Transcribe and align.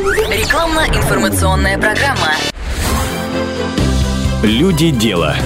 Рекламно-информационная 0.00 1.76
программа. 1.78 2.32
Люди 4.42 4.90
дела. 4.90 5.36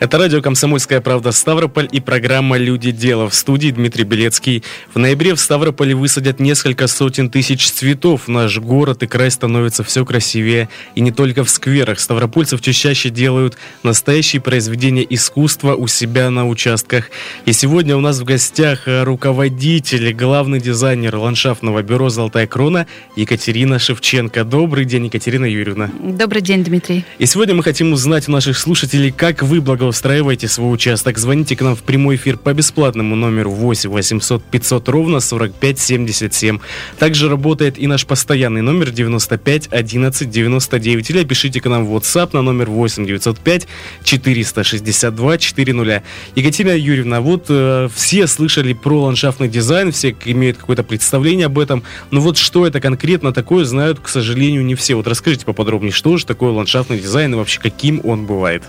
Это 0.00 0.16
радио 0.16 0.40
«Комсомольская 0.40 1.00
правда» 1.00 1.32
Ставрополь 1.32 1.88
и 1.90 1.98
программа 1.98 2.56
«Люди. 2.56 2.92
Дело» 2.92 3.28
в 3.28 3.34
студии 3.34 3.70
Дмитрий 3.70 4.04
Белецкий. 4.04 4.62
В 4.94 4.98
ноябре 5.00 5.34
в 5.34 5.40
Ставрополе 5.40 5.96
высадят 5.96 6.38
несколько 6.38 6.86
сотен 6.86 7.30
тысяч 7.30 7.68
цветов. 7.68 8.28
Наш 8.28 8.58
город 8.58 9.02
и 9.02 9.08
край 9.08 9.28
становятся 9.32 9.82
все 9.82 10.04
красивее. 10.04 10.68
И 10.94 11.00
не 11.00 11.10
только 11.10 11.42
в 11.42 11.50
скверах. 11.50 11.98
Ставропольцев 11.98 12.60
чаще 12.60 13.10
делают 13.10 13.58
настоящие 13.82 14.40
произведения 14.40 15.04
искусства 15.10 15.74
у 15.74 15.88
себя 15.88 16.30
на 16.30 16.46
участках. 16.46 17.10
И 17.44 17.52
сегодня 17.52 17.96
у 17.96 18.00
нас 18.00 18.20
в 18.20 18.24
гостях 18.24 18.82
руководитель, 18.86 20.12
главный 20.14 20.60
дизайнер 20.60 21.16
ландшафтного 21.16 21.82
бюро 21.82 22.08
«Золотая 22.08 22.46
крона» 22.46 22.86
Екатерина 23.16 23.80
Шевченко. 23.80 24.44
Добрый 24.44 24.84
день, 24.84 25.06
Екатерина 25.06 25.44
Юрьевна. 25.44 25.90
Добрый 26.00 26.40
день, 26.40 26.62
Дмитрий. 26.62 27.04
И 27.18 27.26
сегодня 27.26 27.56
мы 27.56 27.64
хотим 27.64 27.92
узнать 27.92 28.28
у 28.28 28.30
наших 28.30 28.56
слушателей, 28.56 29.10
как 29.10 29.42
вы 29.42 29.60
благо 29.60 29.87
устраивайте 29.88 30.48
свой 30.48 30.74
участок. 30.74 31.18
Звоните 31.18 31.56
к 31.56 31.62
нам 31.62 31.74
в 31.74 31.82
прямой 31.82 32.16
эфир 32.16 32.36
по 32.36 32.52
бесплатному 32.52 33.16
номеру 33.16 33.50
8 33.50 33.90
800 33.90 34.42
500 34.44 34.88
ровно 34.88 35.20
45 35.20 35.78
77. 35.78 36.58
Также 36.98 37.28
работает 37.28 37.78
и 37.78 37.86
наш 37.86 38.06
постоянный 38.06 38.62
номер 38.62 38.90
95 38.90 39.68
11 39.70 40.30
99. 40.30 41.10
Или 41.10 41.24
пишите 41.24 41.60
к 41.60 41.68
нам 41.68 41.86
в 41.86 41.96
WhatsApp 41.96 42.30
на 42.32 42.42
номер 42.42 42.70
8 42.70 43.06
905 43.06 43.66
462 44.04 45.38
400. 45.38 46.02
Екатерина 46.34 46.76
Юрьевна, 46.76 47.20
вот 47.20 47.46
э, 47.48 47.88
все 47.94 48.26
слышали 48.26 48.72
про 48.72 49.02
ландшафтный 49.02 49.48
дизайн, 49.48 49.92
все 49.92 50.14
имеют 50.24 50.58
какое-то 50.58 50.82
представление 50.82 51.46
об 51.46 51.58
этом. 51.58 51.82
Но 52.10 52.20
вот 52.20 52.36
что 52.36 52.66
это 52.66 52.80
конкретно 52.80 53.32
такое, 53.32 53.64
знают, 53.64 54.00
к 54.00 54.08
сожалению, 54.08 54.64
не 54.64 54.74
все. 54.74 54.94
Вот 54.94 55.06
расскажите 55.06 55.44
поподробнее, 55.44 55.92
что 55.92 56.16
же 56.16 56.26
такое 56.26 56.52
ландшафтный 56.52 56.98
дизайн 56.98 57.34
и 57.34 57.36
вообще 57.36 57.60
каким 57.60 58.00
он 58.04 58.26
бывает? 58.26 58.62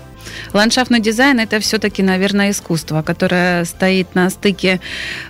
Ландшафтный 0.52 1.00
дизайн– 1.00 1.40
это 1.40 1.60
все-таки, 1.60 2.02
наверное, 2.02 2.50
искусство, 2.50 3.02
которое 3.02 3.64
стоит 3.64 4.14
на 4.14 4.30
стыке 4.30 4.80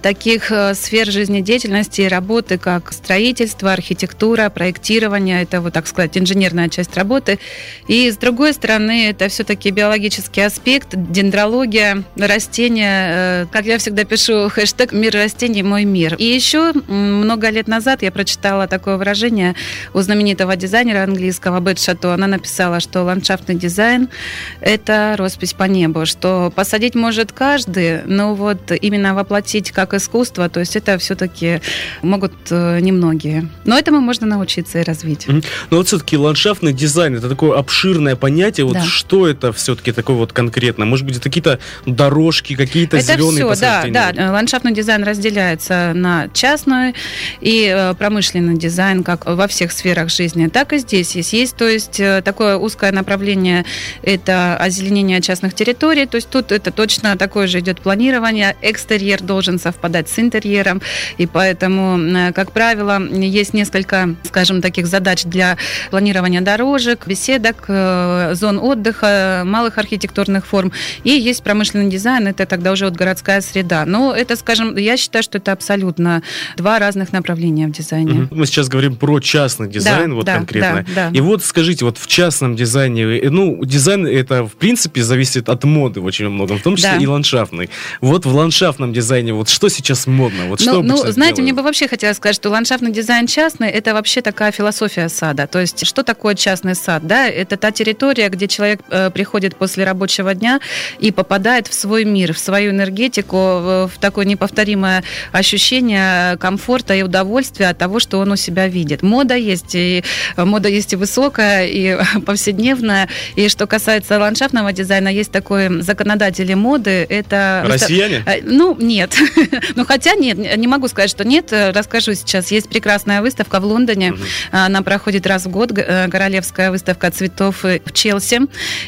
таких 0.03 0.51
э, 0.51 0.75
сфер 0.75 1.11
жизнедеятельности 1.11 2.03
и 2.03 2.09
работы, 2.09 2.59
как 2.59 2.93
строительство, 2.93 3.73
архитектура, 3.73 4.49
проектирование. 4.51 5.43
Это, 5.43 5.61
вот 5.61 5.73
так 5.75 5.87
сказать, 5.87 6.17
инженерная 6.17 6.69
часть 6.69 6.97
работы. 6.97 7.39
И, 7.87 8.11
с 8.11 8.17
другой 8.17 8.55
стороны, 8.55 9.09
это 9.09 9.29
все-таки 9.29 9.71
биологический 9.71 10.43
аспект, 10.43 10.89
дендрология, 10.95 12.05
растения. 12.17 13.45
Э, 13.45 13.47
как 13.53 13.67
я 13.67 13.79
всегда 13.79 14.05
пишу, 14.05 14.49
хэштег 14.53 14.93
«Мир 14.93 15.15
растений– 15.15 15.63
мой 15.65 15.85
мир». 15.85 16.15
И 16.17 16.25
еще 16.25 16.73
много 16.89 17.51
лет 17.51 17.69
назад 17.69 18.03
я 18.03 18.11
прочитала 18.11 18.67
такое 18.67 18.97
выражение 18.97 19.55
у 19.93 20.01
знаменитого 20.01 20.57
дизайнера 20.57 21.03
английского 21.03 21.61
Бет 21.61 21.79
Шато. 21.79 22.15
Она 22.15 22.27
написала, 22.27 22.81
что 22.81 23.03
ландшафтный 23.03 23.55
дизайн– 23.55 24.09
это 24.61 24.80
это 24.81 25.15
роспись 25.17 25.53
по 25.53 25.65
небу, 25.65 26.07
что 26.07 26.53
посадить 26.55 26.95
может 26.95 27.33
каждый, 27.33 28.03
но 28.05 28.35
вот 28.35 28.73
именно 28.81 29.15
воплотить 29.15 29.71
как 29.71 29.95
искусство, 29.95 30.49
то 30.49 30.61
есть 30.61 30.77
это 30.77 30.97
все-таки 30.99 31.61
могут 32.03 32.33
э, 32.51 32.81
немногие. 32.81 33.49
Но 33.65 33.79
этому 33.79 34.01
можно 34.01 34.27
научиться 34.27 34.81
и 34.81 34.83
развить. 34.83 35.27
Mm-hmm. 35.27 35.45
Но 35.71 35.77
вот 35.77 35.87
все-таки 35.87 36.17
ландшафтный 36.17 36.73
дизайн, 36.73 37.17
это 37.17 37.29
такое 37.29 37.59
обширное 37.59 38.17
понятие. 38.17 38.65
Вот 38.65 38.75
да. 38.75 38.83
что 38.83 39.29
это 39.29 39.53
все-таки 39.53 39.93
такое 39.93 40.17
вот 40.17 40.33
конкретно? 40.33 40.87
Может 40.87 41.07
быть, 41.07 41.17
это 41.17 41.25
какие-то 41.25 41.59
дорожки, 41.87 42.55
какие-то 42.55 42.97
это 42.97 43.15
зеленые 43.15 43.53
все, 43.53 43.91
да, 43.91 44.13
да. 44.13 44.33
Ландшафтный 44.33 44.73
дизайн 44.73 45.05
разделяется 45.05 45.93
на 45.95 46.29
частный 46.33 46.95
и 47.41 47.71
э, 47.73 47.95
промышленный 47.95 48.57
дизайн, 48.57 49.05
как 49.05 49.27
во 49.27 49.47
всех 49.47 49.73
сферах 49.73 50.11
жизни, 50.11 50.49
так 50.49 50.73
и 50.73 50.79
здесь 50.79 51.15
есть. 51.15 51.33
Есть, 51.33 51.57
то 51.57 51.69
есть 51.69 52.01
э, 52.01 52.23
такое 52.25 52.57
узкое 52.57 52.93
направление, 52.93 53.65
это 54.03 54.57
озеленения 54.71 55.21
частных 55.21 55.55
территорий. 55.55 56.07
То 56.07 56.17
есть 56.17 56.31
тут 56.31 56.53
это 56.53 56.71
точно 56.71 57.17
такое 57.17 57.47
же 57.47 57.61
идет 57.61 57.81
планирование. 57.81 58.57
Экстерьер 58.63 59.23
должен 59.23 59.59
совпадать 59.59 60.09
с 60.09 60.19
интерьером. 60.19 60.81
И 61.19 61.27
поэтому, 61.27 61.99
э, 61.99 62.33
как 62.33 62.53
правило, 62.53 63.01
есть 63.11 63.55
несколько, 63.55 64.15
скажем, 64.25 64.63
таких 64.63 64.87
задач 64.87 65.25
для 65.25 65.57
планирования 65.91 66.41
дорожек, 66.41 67.07
беседок, 67.07 67.65
э, 67.69 68.33
зон 68.35 68.59
отдыха, 68.59 69.43
малых 69.45 69.79
архитектурных 69.79 70.47
форм. 70.47 70.73
И 71.05 71.11
есть 71.11 71.43
промышленный 71.43 71.91
дизайн, 71.91 72.27
это 72.29 72.47
тогда 72.47 72.73
уже 72.73 72.87
вот 72.87 72.95
городская 72.95 73.41
среда. 73.41 73.85
Но 73.87 74.15
это, 74.15 74.37
скажем, 74.37 74.77
я 74.77 74.97
считаю, 74.97 75.23
что 75.23 75.39
это 75.39 75.53
абсолютно 75.53 76.23
два 76.57 76.79
разных 76.79 77.13
направления 77.13 77.67
в 77.67 77.73
дизайне. 77.73 78.29
Мы 78.31 78.47
сейчас 78.47 78.69
говорим 78.69 78.97
про 78.97 79.21
частный 79.21 79.69
дизайн, 79.69 80.11
да, 80.11 80.15
вот 80.15 80.27
да, 80.27 80.37
конкретно. 80.37 80.85
Да, 80.95 81.11
да. 81.11 81.19
И 81.19 81.21
вот 81.21 81.43
скажите, 81.45 81.85
вот 81.85 81.99
в 81.99 82.07
частном 82.07 82.57
дизайне, 82.57 83.03
э, 83.03 83.31
ну, 83.31 83.65
дизайн 83.65 84.07
это 84.07 84.45
в 84.45 84.55
принципе, 84.61 85.03
зависит 85.03 85.49
от 85.49 85.65
моды 85.65 86.01
в 86.01 86.05
очень 86.05 86.29
многом, 86.29 86.59
в 86.59 86.63
том 86.63 86.77
числе 86.77 86.93
да. 86.93 86.97
и 86.99 87.07
ландшафтный. 87.07 87.71
Вот 88.01 88.27
в 88.27 88.35
ландшафтном 88.35 88.93
дизайне, 88.93 89.33
вот 89.33 89.49
что 89.49 89.69
сейчас 89.69 90.07
модно? 90.07 90.45
Вот 90.47 90.61
что 90.61 90.75
ну, 90.75 90.83
ну 90.83 90.97
знаете, 90.97 91.37
делают? 91.37 91.39
мне 91.39 91.53
бы 91.55 91.63
вообще 91.63 91.89
хотелось 91.89 92.19
сказать, 92.19 92.37
что 92.37 92.51
ландшафтный 92.51 92.93
дизайн 92.93 93.27
частный– 93.27 93.69
это 93.71 93.95
вообще 93.95 94.21
такая 94.21 94.53
философия 94.53 95.09
сада. 95.09 95.47
То 95.47 95.61
есть, 95.61 95.87
что 95.87 96.03
такое 96.03 96.35
частный 96.35 96.75
сад? 96.75 97.07
Да, 97.07 97.27
это 97.27 97.57
та 97.57 97.71
территория, 97.73 98.29
где 98.29 98.47
человек 98.47 98.81
э, 98.91 99.11
приходит 99.11 99.57
после 99.57 99.85
рабочего 99.85 100.35
дня 100.35 100.61
и 100.99 101.11
попадает 101.11 101.67
в 101.67 101.75
свой 101.75 102.05
мир, 102.05 102.35
в 102.35 102.39
свою 102.39 102.71
энергетику, 102.71 103.37
в, 103.37 103.91
в 103.95 103.99
такое 103.99 104.27
неповторимое 104.27 105.03
ощущение 105.33 106.37
комфорта 106.37 106.95
и 106.95 107.03
удовольствия 107.03 107.69
от 107.69 107.79
того, 107.79 107.99
что 107.99 108.19
он 108.19 108.31
у 108.33 108.37
себя 108.37 108.69
видит. 108.69 109.03
Мода 109.03 109.35
есть, 109.35 109.75
и 109.75 110.05
мода 110.37 110.69
есть 110.69 110.93
и 110.93 110.97
высокая, 110.97 111.67
и 111.67 111.97
повседневная. 112.27 113.09
И 113.37 113.49
что 113.49 113.67
касается 113.67 114.19
ландшафтного 114.19 114.50
ландшафтного 114.51 114.73
дизайна 114.73 115.09
есть 115.09 115.31
такой 115.31 115.83
законодатели 115.83 116.55
моды. 116.55 117.07
Это 117.09 117.65
россияне? 117.67 118.23
Э, 118.27 118.41
ну 118.43 118.77
нет, 118.79 119.15
ну 119.77 119.85
хотя 119.85 120.15
нет, 120.15 120.57
не 120.57 120.67
могу 120.67 120.89
сказать, 120.89 121.11
что 121.11 121.25
нет. 121.25 121.53
Расскажу 121.53 122.15
сейчас. 122.15 122.51
Есть 122.51 122.69
прекрасная 122.69 123.23
выставка 123.23 123.61
в 123.61 123.65
Лондоне. 123.65 124.15
Она 124.51 124.83
проходит 124.83 125.27
раз 125.27 125.47
в 125.47 125.51
год. 125.51 125.73
Э, 125.77 126.09
королевская 126.09 126.71
выставка 126.71 127.11
цветов 127.11 127.63
в 127.63 127.93
Челси. 127.93 128.41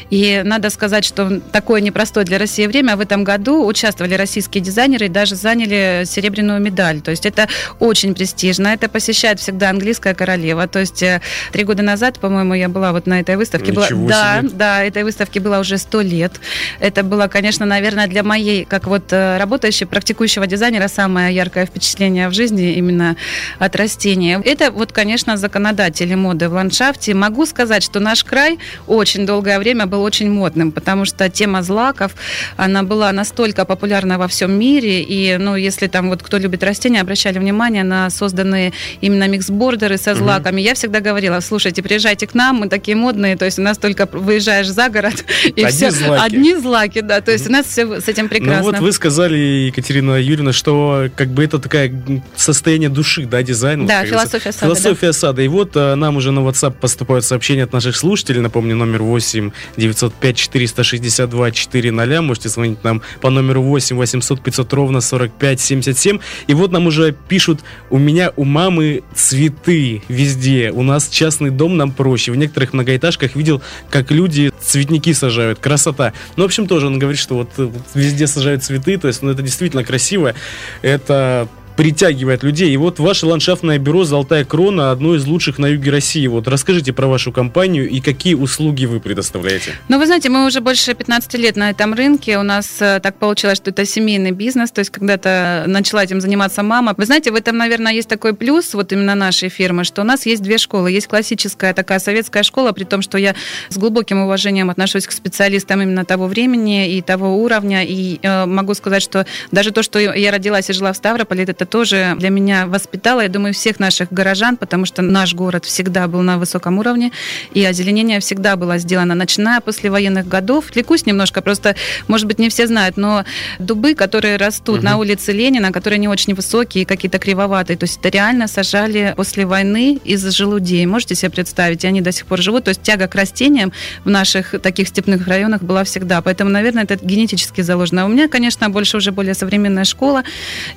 И 0.09 0.41
надо 0.43 0.69
сказать, 0.69 1.05
что 1.05 1.39
такое 1.51 1.81
непростое 1.81 2.25
для 2.25 2.37
России 2.37 2.67
время. 2.67 2.95
В 2.95 2.99
этом 2.99 3.23
году 3.23 3.65
участвовали 3.65 4.15
российские 4.15 4.63
дизайнеры 4.63 5.05
и 5.05 5.09
даже 5.09 5.35
заняли 5.35 6.03
серебряную 6.05 6.61
медаль. 6.61 7.01
То 7.01 7.11
есть 7.11 7.25
это 7.25 7.47
очень 7.79 8.13
престижно. 8.13 8.69
Это 8.69 8.89
посещает 8.89 9.39
всегда 9.39 9.69
английская 9.69 10.13
королева. 10.13 10.67
То 10.67 10.79
есть 10.79 11.03
э, 11.03 11.21
три 11.51 11.63
года 11.63 11.83
назад, 11.83 12.19
по-моему, 12.19 12.53
я 12.53 12.69
была 12.69 12.91
вот 12.91 13.07
на 13.07 13.19
этой 13.19 13.37
выставке. 13.37 13.71
Ничего 13.71 13.83
была... 13.83 14.39
себе. 14.39 14.49
Да, 14.49 14.73
да, 14.73 14.83
этой 14.83 15.03
выставке 15.03 15.39
было 15.39 15.52
уже 15.59 15.77
сто 15.77 16.01
лет. 16.01 16.33
Это 16.79 17.03
было, 17.03 17.27
конечно, 17.27 17.65
наверное, 17.65 18.07
для 18.07 18.23
моей, 18.23 18.65
как 18.65 18.87
вот 18.87 19.11
э, 19.11 19.37
работающей, 19.37 19.85
практикующего 19.85 20.47
дизайнера, 20.47 20.87
самое 20.87 21.35
яркое 21.35 21.65
впечатление 21.65 22.29
в 22.29 22.33
жизни 22.33 22.73
именно 22.73 23.15
от 23.59 23.75
растения. 23.75 24.41
Это 24.43 24.71
вот, 24.71 24.91
конечно, 24.91 25.37
законодатели 25.37 26.15
моды 26.15 26.49
в 26.49 26.53
ландшафте. 26.53 27.13
Могу 27.13 27.45
сказать, 27.45 27.83
что 27.83 27.99
наш 27.99 28.23
край 28.23 28.59
очень 28.87 29.25
долгое 29.25 29.59
время 29.59 29.85
был 29.85 30.01
очень 30.03 30.29
модным, 30.29 30.71
потому 30.71 31.05
что 31.05 31.29
тема 31.29 31.61
злаков, 31.63 32.15
она 32.57 32.83
была 32.83 33.11
настолько 33.11 33.65
популярна 33.65 34.17
во 34.17 34.27
всем 34.27 34.51
мире, 34.57 35.01
и, 35.01 35.37
ну, 35.37 35.55
если 35.55 35.87
там 35.87 36.09
вот 36.09 36.23
кто 36.23 36.37
любит 36.37 36.63
растения, 36.63 37.01
обращали 37.01 37.39
внимание 37.39 37.83
на 37.83 38.09
созданные 38.09 38.73
именно 39.01 39.27
миксбордеры 39.27 39.97
со 39.97 40.15
злаками. 40.15 40.55
Угу. 40.55 40.65
Я 40.65 40.73
всегда 40.73 40.99
говорила, 40.99 41.39
слушайте, 41.39 41.81
приезжайте 41.81 42.27
к 42.27 42.33
нам, 42.33 42.57
мы 42.57 42.69
такие 42.69 42.95
модные, 42.95 43.35
то 43.35 43.45
есть 43.45 43.59
у 43.59 43.61
нас 43.61 43.77
только 43.77 44.07
выезжаешь 44.11 44.67
за 44.67 44.89
город, 44.89 45.25
и 45.55 45.63
одни 45.63 45.77
все, 45.77 45.91
злаки. 45.91 46.23
Одни 46.25 46.55
злаки, 46.55 47.01
да. 47.01 47.21
То 47.21 47.31
есть 47.31 47.47
у 47.47 47.51
нас 47.51 47.65
все 47.65 47.99
с 47.99 48.07
этим 48.07 48.29
прекрасно. 48.29 48.57
Ну 48.59 48.63
вот 48.63 48.79
вы 48.79 48.91
сказали, 48.91 49.37
Екатерина 49.67 50.19
Юрьевна, 50.19 50.53
что 50.53 51.09
как 51.15 51.29
бы 51.29 51.43
это 51.43 51.59
такая 51.59 51.93
состояние 52.35 52.89
души, 52.89 53.25
да, 53.25 53.43
дизайн. 53.43 53.85
Да, 53.85 54.01
вот, 54.01 54.09
философия 54.09 54.51
сада. 54.51 54.65
Философия 54.65 55.07
да. 55.07 55.13
сада. 55.13 55.41
И 55.41 55.47
вот 55.47 55.71
а, 55.75 55.95
нам 55.95 56.17
уже 56.17 56.31
на 56.31 56.39
WhatsApp 56.39 56.73
поступают 56.79 57.25
сообщения 57.25 57.63
от 57.63 57.73
наших 57.73 57.95
слушателей. 57.95 58.41
Напомню, 58.41 58.75
номер 58.75 59.03
8 59.03 59.51
905 59.77 60.37
462 60.37 61.51
400. 61.51 62.21
Можете 62.21 62.49
звонить 62.49 62.83
нам 62.83 63.01
по 63.21 63.29
номеру 63.29 63.61
8 63.61 63.97
800 63.97 64.41
500 64.41 64.73
ровно 64.73 65.01
45 65.01 65.59
77. 65.59 66.19
И 66.47 66.53
вот 66.53 66.71
нам 66.71 66.87
уже 66.87 67.15
пишут, 67.27 67.61
у 67.89 67.97
меня 67.97 68.31
у 68.35 68.43
мамы 68.43 69.03
цветы 69.13 70.01
везде. 70.07 70.71
У 70.71 70.83
нас 70.83 71.09
частный 71.09 71.49
дом, 71.49 71.77
нам 71.77 71.91
проще. 71.91 72.31
В 72.31 72.35
некоторых 72.35 72.73
многоэтажках 72.73 73.35
видел, 73.35 73.61
как 73.89 74.11
люди 74.11 74.51
цветники 74.61 75.13
сажают. 75.13 75.32
Красота. 75.59 76.13
Ну, 76.35 76.43
в 76.43 76.45
общем, 76.45 76.67
тоже 76.67 76.87
он 76.87 76.99
говорит, 76.99 77.19
что 77.19 77.35
вот, 77.35 77.49
вот 77.57 77.83
везде 77.93 78.27
сажают 78.27 78.63
цветы, 78.63 78.97
то 78.97 79.07
есть, 79.07 79.21
ну, 79.21 79.31
это 79.31 79.41
действительно 79.41 79.83
красиво. 79.83 80.33
Это 80.81 81.47
притягивает 81.75 82.43
людей. 82.43 82.71
И 82.71 82.77
вот 82.77 82.99
ваше 82.99 83.25
ландшафтное 83.25 83.79
бюро 83.79 84.03
«Золотая 84.03 84.45
крона» 84.45 84.91
одно 84.91 85.15
из 85.15 85.25
лучших 85.25 85.57
на 85.59 85.67
юге 85.67 85.91
России. 85.91 86.27
Вот 86.27 86.47
расскажите 86.47 86.93
про 86.93 87.07
вашу 87.07 87.31
компанию 87.31 87.89
и 87.89 87.99
какие 87.99 88.35
услуги 88.35 88.85
вы 88.85 88.99
предоставляете. 88.99 89.73
Ну, 89.89 89.99
вы 89.99 90.05
знаете, 90.05 90.29
мы 90.29 90.45
уже 90.45 90.61
больше 90.61 90.93
15 90.93 91.33
лет 91.35 91.55
на 91.55 91.69
этом 91.69 91.93
рынке. 91.93 92.37
У 92.37 92.43
нас 92.43 92.77
э, 92.79 92.99
так 93.01 93.17
получилось, 93.17 93.57
что 93.57 93.71
это 93.71 93.85
семейный 93.85 94.31
бизнес. 94.31 94.71
То 94.71 94.79
есть 94.79 94.91
когда-то 94.91 95.65
начала 95.67 96.03
этим 96.03 96.21
заниматься 96.21 96.63
мама. 96.63 96.93
Вы 96.97 97.05
знаете, 97.05 97.31
в 97.31 97.35
этом, 97.35 97.57
наверное, 97.57 97.93
есть 97.93 98.09
такой 98.09 98.33
плюс 98.33 98.73
вот 98.73 98.91
именно 98.91 99.15
нашей 99.15 99.49
фирмы, 99.49 99.83
что 99.83 100.01
у 100.01 100.05
нас 100.05 100.25
есть 100.25 100.43
две 100.43 100.57
школы. 100.57 100.91
Есть 100.91 101.07
классическая 101.07 101.73
такая 101.73 101.99
советская 101.99 102.43
школа, 102.43 102.71
при 102.71 102.83
том, 102.83 103.01
что 103.01 103.17
я 103.17 103.35
с 103.69 103.77
глубоким 103.77 104.19
уважением 104.19 104.69
отношусь 104.69 105.07
к 105.07 105.11
специалистам 105.11 105.81
именно 105.81 106.05
того 106.05 106.27
времени 106.27 106.97
и 106.97 107.01
того 107.01 107.41
уровня. 107.41 107.83
И 107.83 108.19
э, 108.21 108.45
могу 108.45 108.73
сказать, 108.73 109.01
что 109.01 109.25
даже 109.51 109.71
то, 109.71 109.83
что 109.83 109.99
я 109.99 110.31
родилась 110.31 110.69
и 110.69 110.73
жила 110.73 110.93
в 110.93 110.97
Ставрополе, 110.97 111.43
это 111.43 111.62
тоже 111.65 112.15
для 112.17 112.29
меня 112.29 112.67
воспитало, 112.67 113.21
я 113.21 113.29
думаю, 113.29 113.53
всех 113.53 113.79
наших 113.79 114.11
горожан, 114.11 114.57
потому 114.57 114.85
что 114.85 115.01
наш 115.01 115.33
город 115.33 115.65
всегда 115.65 116.07
был 116.07 116.21
на 116.21 116.37
высоком 116.37 116.79
уровне, 116.79 117.11
и 117.53 117.63
озеленение 117.63 118.19
всегда 118.19 118.55
было 118.55 118.77
сделано, 118.77 119.15
начиная 119.15 119.61
после 119.61 119.89
военных 119.89 120.27
годов. 120.27 120.69
Отвлекусь 120.69 121.05
немножко, 121.05 121.41
просто, 121.41 121.75
может 122.07 122.27
быть, 122.27 122.39
не 122.39 122.49
все 122.49 122.67
знают, 122.67 122.97
но 122.97 123.25
дубы, 123.59 123.95
которые 123.95 124.37
растут 124.37 124.79
угу. 124.79 124.85
на 124.85 124.97
улице 124.97 125.31
Ленина, 125.31 125.71
которые 125.71 125.99
не 125.99 126.07
очень 126.07 126.33
высокие, 126.33 126.85
какие-то 126.85 127.19
кривоватые, 127.19 127.77
то 127.77 127.85
есть 127.85 127.99
это 127.99 128.09
реально 128.09 128.47
сажали 128.47 129.13
после 129.15 129.45
войны 129.45 129.99
из 130.03 130.23
желудей. 130.35 130.85
Можете 130.85 131.15
себе 131.15 131.31
представить? 131.31 131.83
И 131.83 131.87
они 131.87 132.01
до 132.01 132.11
сих 132.11 132.25
пор 132.25 132.41
живут. 132.41 132.65
То 132.65 132.69
есть 132.69 132.81
тяга 132.81 133.07
к 133.07 133.15
растениям 133.15 133.71
в 134.03 134.09
наших 134.09 134.61
таких 134.61 134.87
степных 134.87 135.27
районах 135.27 135.61
была 135.61 135.83
всегда. 135.83 136.21
Поэтому, 136.21 136.49
наверное, 136.49 136.83
это 136.83 136.97
генетически 137.01 137.61
заложено. 137.61 138.03
А 138.03 138.05
у 138.05 138.09
меня, 138.09 138.27
конечно, 138.27 138.69
больше 138.69 138.97
уже 138.97 139.11
более 139.11 139.33
современная 139.33 139.85
школа. 139.85 140.23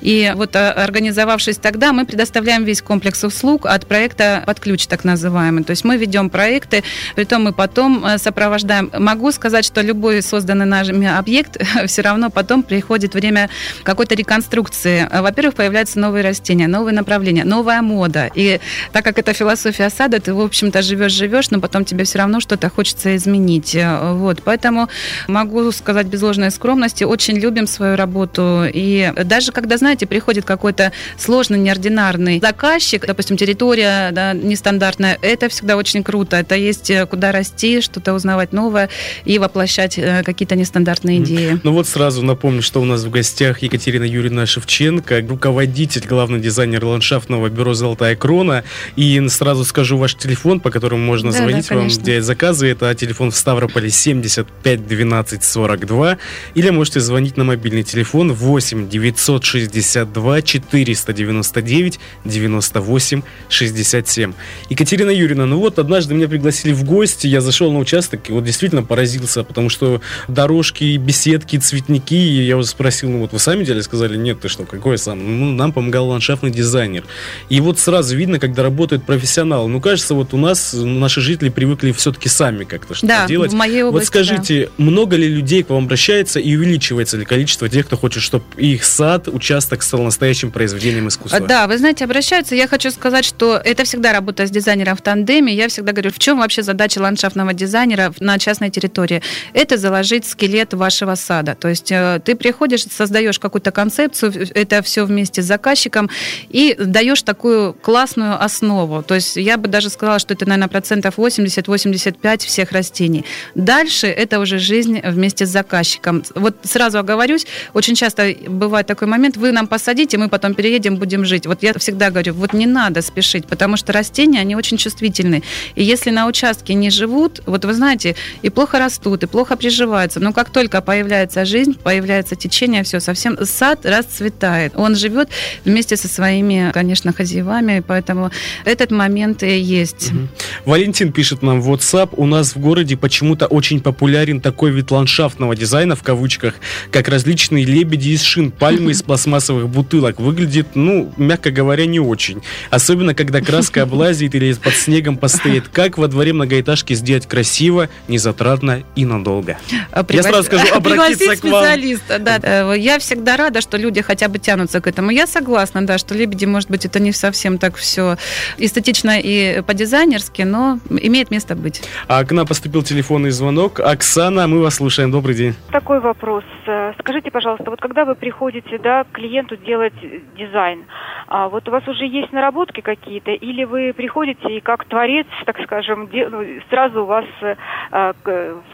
И 0.01 0.31
вот 0.35 0.55
а, 0.55 0.73
организовавшись 0.83 1.57
тогда, 1.57 1.93
мы 1.93 2.05
предоставляем 2.05 2.63
весь 2.63 2.81
комплекс 2.81 3.23
услуг 3.23 3.65
от 3.65 3.85
проекта 3.87 4.43
под 4.45 4.59
ключ, 4.59 4.87
так 4.87 5.03
называемый. 5.03 5.63
То 5.63 5.71
есть 5.71 5.83
мы 5.83 5.97
ведем 5.97 6.29
проекты, 6.29 6.83
притом 7.15 7.43
мы 7.43 7.53
потом 7.53 8.05
э, 8.05 8.17
сопровождаем. 8.17 8.91
Могу 8.97 9.31
сказать, 9.31 9.65
что 9.65 9.81
любой 9.81 10.21
созданный 10.21 10.65
нами 10.65 11.07
объект 11.07 11.57
все 11.87 12.01
равно 12.01 12.29
потом 12.29 12.63
приходит 12.63 13.13
время 13.13 13.49
какой-то 13.83 14.15
реконструкции. 14.15 15.07
Во-первых, 15.11 15.55
появляются 15.55 15.99
новые 15.99 16.23
растения, 16.23 16.67
новые 16.67 16.93
направления, 16.93 17.43
новая 17.43 17.81
мода. 17.81 18.29
И 18.35 18.59
так 18.91 19.03
как 19.03 19.19
это 19.19 19.33
философия 19.33 19.89
сада, 19.89 20.19
ты, 20.19 20.33
в 20.33 20.41
общем-то, 20.41 20.81
живешь-живешь, 20.81 21.49
но 21.49 21.59
потом 21.59 21.85
тебе 21.85 22.03
все 22.03 22.19
равно 22.19 22.39
что-то 22.39 22.69
хочется 22.69 23.15
изменить. 23.15 23.75
Вот. 23.75 24.41
Поэтому 24.43 24.89
могу 25.27 25.71
сказать 25.71 26.07
без 26.07 26.21
ложной 26.21 26.51
скромности, 26.51 27.03
очень 27.03 27.37
любим 27.37 27.67
свою 27.67 27.95
работу. 27.95 28.63
И 28.71 29.13
даже 29.23 29.51
когда, 29.51 29.77
знаете, 29.77 30.05
приходит 30.05 30.45
какой-то 30.67 30.91
сложный, 31.17 31.59
неординарный 31.59 32.41
заказчик, 32.41 33.05
допустим, 33.05 33.37
территория 33.37 34.11
да, 34.11 34.33
нестандартная, 34.33 35.17
это 35.21 35.47
всегда 35.47 35.77
очень 35.77 36.03
круто. 36.03 36.35
Это 36.35 36.55
есть 36.55 36.89
э, 36.89 37.05
куда 37.05 37.31
расти, 37.31 37.79
что-то 37.79 38.13
узнавать 38.13 38.51
новое 38.51 38.89
и 39.23 39.39
воплощать 39.39 39.97
э, 39.97 40.23
какие-то 40.25 40.55
нестандартные 40.55 41.19
идеи. 41.19 41.59
Ну 41.63 41.71
вот 41.71 41.87
сразу 41.87 42.21
напомню, 42.21 42.61
что 42.61 42.81
у 42.81 42.85
нас 42.85 43.03
в 43.03 43.09
гостях 43.09 43.61
Екатерина 43.61 44.03
Юрьевна 44.03 44.45
Шевченко, 44.45 45.21
руководитель, 45.21 46.05
главный 46.05 46.41
дизайнер 46.41 46.83
ландшафтного 46.83 47.47
бюро 47.47 47.73
«Золотая 47.73 48.17
крона». 48.17 48.65
И 48.97 49.25
сразу 49.29 49.63
скажу 49.63 49.97
ваш 49.97 50.15
телефон, 50.15 50.59
по 50.59 50.69
которому 50.69 51.01
можно 51.01 51.31
да, 51.31 51.37
звонить 51.37 51.69
да, 51.69 51.75
вам, 51.75 51.87
делать 51.87 52.25
заказы. 52.25 52.67
Это 52.67 52.93
телефон 52.93 53.31
в 53.31 53.37
Ставрополе 53.37 53.89
75 53.89 54.85
12 54.85 55.43
42. 55.43 56.17
Или 56.55 56.69
можете 56.71 56.99
звонить 56.99 57.37
на 57.37 57.45
мобильный 57.45 57.83
телефон 57.83 58.33
8 58.33 58.89
962 58.89 60.41
499 60.59 61.99
98 62.25 63.21
67. 63.49 64.33
Екатерина 64.69 65.09
Юрьевна, 65.09 65.45
ну 65.45 65.59
вот 65.59 65.79
однажды 65.79 66.13
меня 66.13 66.27
пригласили 66.27 66.73
в 66.73 66.83
гости, 66.83 67.27
я 67.27 67.41
зашел 67.41 67.71
на 67.71 67.79
участок 67.79 68.29
и 68.29 68.31
вот 68.31 68.43
действительно 68.43 68.83
поразился, 68.83 69.43
потому 69.43 69.69
что 69.69 70.01
дорожки, 70.27 70.97
беседки, 70.97 71.57
цветники, 71.57 72.15
и 72.15 72.43
я 72.43 72.55
вот 72.55 72.67
спросил, 72.67 73.09
ну 73.09 73.19
вот 73.19 73.33
вы 73.33 73.39
сами 73.39 73.63
делали? 73.63 73.81
Сказали, 73.81 74.17
нет, 74.17 74.39
ты 74.41 74.49
что, 74.49 74.63
какой 74.65 74.97
сам? 74.97 75.39
Ну, 75.39 75.51
нам 75.51 75.71
помогал 75.71 76.07
ландшафтный 76.09 76.51
дизайнер. 76.51 77.03
И 77.49 77.59
вот 77.61 77.79
сразу 77.79 78.15
видно, 78.15 78.39
когда 78.39 78.63
работает 78.63 79.03
профессионал. 79.03 79.67
Ну, 79.67 79.81
кажется, 79.81 80.13
вот 80.13 80.33
у 80.33 80.37
нас 80.37 80.73
наши 80.73 81.21
жители 81.21 81.49
привыкли 81.49 81.91
все-таки 81.91 82.29
сами 82.29 82.63
как-то 82.63 82.93
что-то 82.93 83.07
да, 83.07 83.27
делать. 83.27 83.51
в 83.51 83.55
моей 83.55 83.83
области, 83.83 84.05
Вот 84.05 84.07
скажите, 84.07 84.69
да. 84.77 84.83
много 84.83 85.15
ли 85.15 85.27
людей 85.27 85.63
к 85.63 85.69
вам 85.69 85.85
обращается 85.85 86.39
и 86.39 86.55
увеличивается 86.55 87.17
ли 87.17 87.25
количество 87.25 87.69
тех, 87.69 87.85
кто 87.85 87.97
хочет, 87.97 88.23
чтобы 88.23 88.45
их 88.57 88.83
сад, 88.83 89.27
участок 89.27 89.83
стал 89.83 90.01
настоящим 90.03 90.46
произведением 90.51 91.07
искусства? 91.07 91.39
Да, 91.39 91.67
вы 91.67 91.77
знаете, 91.77 92.05
обращаются. 92.05 92.55
Я 92.55 92.67
хочу 92.67 92.91
сказать, 92.91 93.25
что 93.25 93.57
это 93.63 93.83
всегда 93.83 94.13
работа 94.13 94.45
с 94.45 94.51
дизайнером 94.51 94.95
в 94.95 95.01
тандеме. 95.01 95.53
Я 95.53 95.67
всегда 95.67 95.91
говорю, 95.91 96.11
в 96.11 96.19
чем 96.19 96.39
вообще 96.39 96.63
задача 96.63 96.99
ландшафтного 96.99 97.53
дизайнера 97.53 98.13
на 98.19 98.39
частной 98.39 98.69
территории? 98.69 99.21
Это 99.53 99.77
заложить 99.77 100.25
скелет 100.25 100.73
вашего 100.73 101.15
сада. 101.15 101.55
То 101.55 101.67
есть 101.67 101.91
э, 101.91 102.21
ты 102.23 102.35
приходишь, 102.35 102.83
создаешь 102.83 103.39
какую-то 103.39 103.71
концепцию, 103.71 104.33
это 104.53 104.81
все 104.81 105.05
вместе 105.05 105.41
с 105.41 105.45
заказчиком, 105.45 106.09
и 106.49 106.75
даешь 106.79 107.21
такую 107.21 107.73
классную 107.73 108.41
основу. 108.41 109.03
То 109.03 109.15
есть 109.15 109.35
я 109.35 109.57
бы 109.57 109.67
даже 109.67 109.89
сказала, 109.89 110.19
что 110.19 110.33
это, 110.33 110.45
наверное, 110.45 110.69
процентов 110.69 111.17
80-85 111.17 112.45
всех 112.45 112.71
растений. 112.71 113.25
Дальше 113.55 114.07
это 114.07 114.39
уже 114.39 114.59
жизнь 114.59 114.99
вместе 115.03 115.45
с 115.45 115.49
заказчиком. 115.49 116.23
Вот 116.35 116.55
сразу 116.63 116.99
оговорюсь, 116.99 117.47
очень 117.73 117.95
часто 117.95 118.33
бывает 118.47 118.87
такой 118.87 119.07
момент, 119.07 119.37
вы 119.37 119.51
нам 119.51 119.67
посадите, 119.67 120.17
мы 120.17 120.29
потом 120.37 120.53
переедем, 120.53 120.97
будем 120.97 121.25
жить. 121.25 121.47
Вот 121.47 121.63
я 121.63 121.73
всегда 121.79 122.11
говорю, 122.11 122.35
вот 122.35 122.53
не 122.53 122.67
надо 122.67 123.01
спешить, 123.01 123.47
потому 123.47 123.75
что 123.75 123.91
растения, 123.91 124.39
они 124.39 124.55
очень 124.55 124.77
чувствительны. 124.77 125.41
И 125.73 125.83
если 125.83 126.11
на 126.11 126.27
участке 126.27 126.75
не 126.75 126.91
живут, 126.91 127.41
вот 127.47 127.65
вы 127.65 127.73
знаете, 127.73 128.15
и 128.43 128.49
плохо 128.51 128.77
растут, 128.77 129.23
и 129.23 129.25
плохо 129.25 129.57
приживаются, 129.57 130.19
но 130.19 130.33
как 130.33 130.51
только 130.51 130.81
появляется 130.81 131.43
жизнь, 131.43 131.75
появляется 131.83 132.35
течение, 132.35 132.83
все, 132.83 132.99
совсем 132.99 133.35
сад 133.45 133.79
расцветает. 133.83 134.73
Он 134.75 134.95
живет 134.95 135.29
вместе 135.65 135.97
со 135.97 136.07
своими, 136.07 136.69
конечно, 136.71 137.13
хозяевами, 137.13 137.83
поэтому 137.87 138.29
этот 138.63 138.91
момент 138.91 139.41
и 139.41 139.59
есть. 139.59 140.11
Угу. 140.11 140.27
Валентин 140.65 141.11
пишет 141.11 141.41
нам 141.41 141.61
в 141.61 141.71
WhatsApp, 141.71 142.09
у 142.15 142.27
нас 142.27 142.55
в 142.55 142.59
городе 142.59 142.95
почему-то 142.95 143.47
очень 143.47 143.79
популярен 143.79 144.39
такой 144.39 144.69
вид 144.69 144.91
ландшафтного 144.91 145.55
дизайна, 145.55 145.95
в 145.95 146.03
кавычках, 146.03 146.53
как 146.91 147.07
различные 147.07 147.65
лебеди 147.65 148.09
из 148.09 148.21
шин, 148.21 148.51
пальмы 148.51 148.91
из 148.97 149.01
пластмассовых 149.01 149.67
бутылок. 149.67 150.19
Выглядит, 150.27 150.75
ну, 150.75 151.09
мягко 151.15 151.51
говоря, 151.51 151.85
не 151.85 152.01
очень. 152.01 152.41
Особенно, 152.69 153.15
когда 153.15 153.39
краска 153.39 153.83
облазит 153.83 154.35
или 154.35 154.51
под 154.51 154.73
снегом 154.73 155.15
постоит. 155.15 155.69
Как 155.69 155.97
во 155.97 156.09
дворе 156.09 156.33
многоэтажки 156.33 156.91
сделать 156.95 157.25
красиво, 157.25 157.87
незатратно 158.09 158.83
и 158.97 159.05
надолго? 159.05 159.57
А, 159.93 160.05
Я 160.09 160.23
сразу 160.23 160.43
скажу, 160.43 160.65
обратиться 160.75 161.37
к 161.37 161.43
вам. 161.45 161.63
специалиста, 161.63 162.19
да. 162.19 162.39
Э, 162.43 162.73
я 162.77 162.99
всегда 162.99 163.37
рада, 163.37 163.61
что 163.61 163.77
люди 163.77 164.01
хотя 164.01 164.27
бы 164.27 164.37
тянутся 164.37 164.81
к 164.81 164.87
этому. 164.87 165.11
Я 165.11 165.27
согласна, 165.27 165.85
да, 165.85 165.97
что 165.97 166.13
лебеди, 166.13 166.43
может 166.43 166.69
быть, 166.69 166.83
это 166.83 166.99
не 166.99 167.13
совсем 167.13 167.57
так 167.57 167.77
все 167.77 168.17
эстетично 168.57 169.17
и 169.17 169.61
по-дизайнерски, 169.61 170.41
но 170.41 170.79
имеет 170.89 171.31
место 171.31 171.55
быть. 171.55 171.83
А 172.09 172.25
к 172.25 172.33
нам 172.33 172.45
поступил 172.45 172.83
телефонный 172.83 173.29
звонок. 173.29 173.79
Оксана, 173.79 174.45
мы 174.47 174.61
вас 174.61 174.75
слушаем. 174.75 175.09
Добрый 175.09 175.35
день. 175.35 175.55
Такой 175.71 176.01
вопрос. 176.01 176.43
Э, 176.67 176.91
скажите, 176.99 177.31
пожалуйста, 177.31 177.69
вот 177.69 177.79
когда 177.79 178.03
вы 178.03 178.15
приходите 178.15 178.77
да, 178.83 179.05
к 179.05 179.11
клиенту 179.13 179.55
делать 179.55 179.93
дизайн, 180.37 180.85
а 181.27 181.49
вот 181.49 181.67
у 181.67 181.71
вас 181.71 181.85
уже 181.87 182.05
есть 182.05 182.31
наработки 182.31 182.81
какие-то, 182.81 183.31
или 183.31 183.65
вы 183.65 183.93
приходите 183.93 184.57
и 184.57 184.61
как 184.61 184.85
творец, 184.85 185.27
так 185.45 185.57
скажем, 185.63 186.07
де, 186.07 186.27
ну, 186.29 186.43
сразу 186.69 187.03
у 187.03 187.05
вас 187.05 187.25
э, 187.41 188.13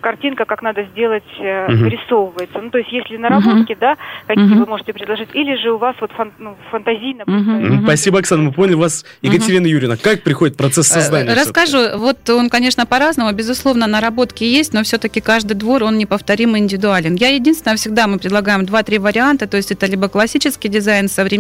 картинка, 0.02 0.46
как 0.46 0.62
надо 0.62 0.84
сделать, 0.92 1.24
э, 1.40 1.66
угу. 1.66 1.84
вырисовывается. 1.84 2.60
Ну, 2.62 2.70
то 2.70 2.78
есть, 2.78 2.92
если 2.92 3.18
наработки, 3.18 3.74
угу. 3.74 3.80
да, 3.82 3.98
какие 4.28 4.46
угу. 4.46 4.60
вы 4.60 4.66
можете 4.68 4.94
предложить, 4.94 5.30
или 5.34 5.56
же 5.56 5.72
у 5.72 5.78
вас 5.78 5.96
вот 6.00 6.12
фан, 6.12 6.32
ну, 6.38 6.56
фантазийно. 6.70 7.24
Угу. 7.26 7.84
Спасибо, 7.86 8.20
Оксана, 8.20 8.44
мы 8.44 8.52
поняли 8.52 8.76
вас. 8.76 9.04
Екатерина 9.22 9.64
угу. 9.64 9.70
Юрьевна, 9.70 9.98
как 9.98 10.22
приходит 10.22 10.56
процесс 10.56 10.92
э, 10.92 10.94
создания? 11.00 11.34
Расскажу. 11.34 11.98
Вот 11.98 12.30
он, 12.30 12.50
конечно, 12.50 12.86
по-разному. 12.86 13.32
Безусловно, 13.34 13.88
наработки 13.88 14.44
есть, 14.44 14.74
но 14.74 14.84
все-таки 14.84 15.22
каждый 15.22 15.56
двор, 15.56 15.84
он 15.84 15.98
неповторим 15.98 16.56
и 16.56 16.60
индивидуален. 16.60 17.16
Я 17.16 17.30
единственное, 17.30 17.78
всегда 17.78 18.08
мы 18.08 18.20
предлагаем 18.20 18.62
2-3 18.62 19.00
варианта, 19.00 19.48
то 19.48 19.58
есть 19.58 19.72
это 19.72 19.88
либо 19.88 20.08
классический 20.08 20.70
дизайн, 20.70 21.08
современный 21.08 21.33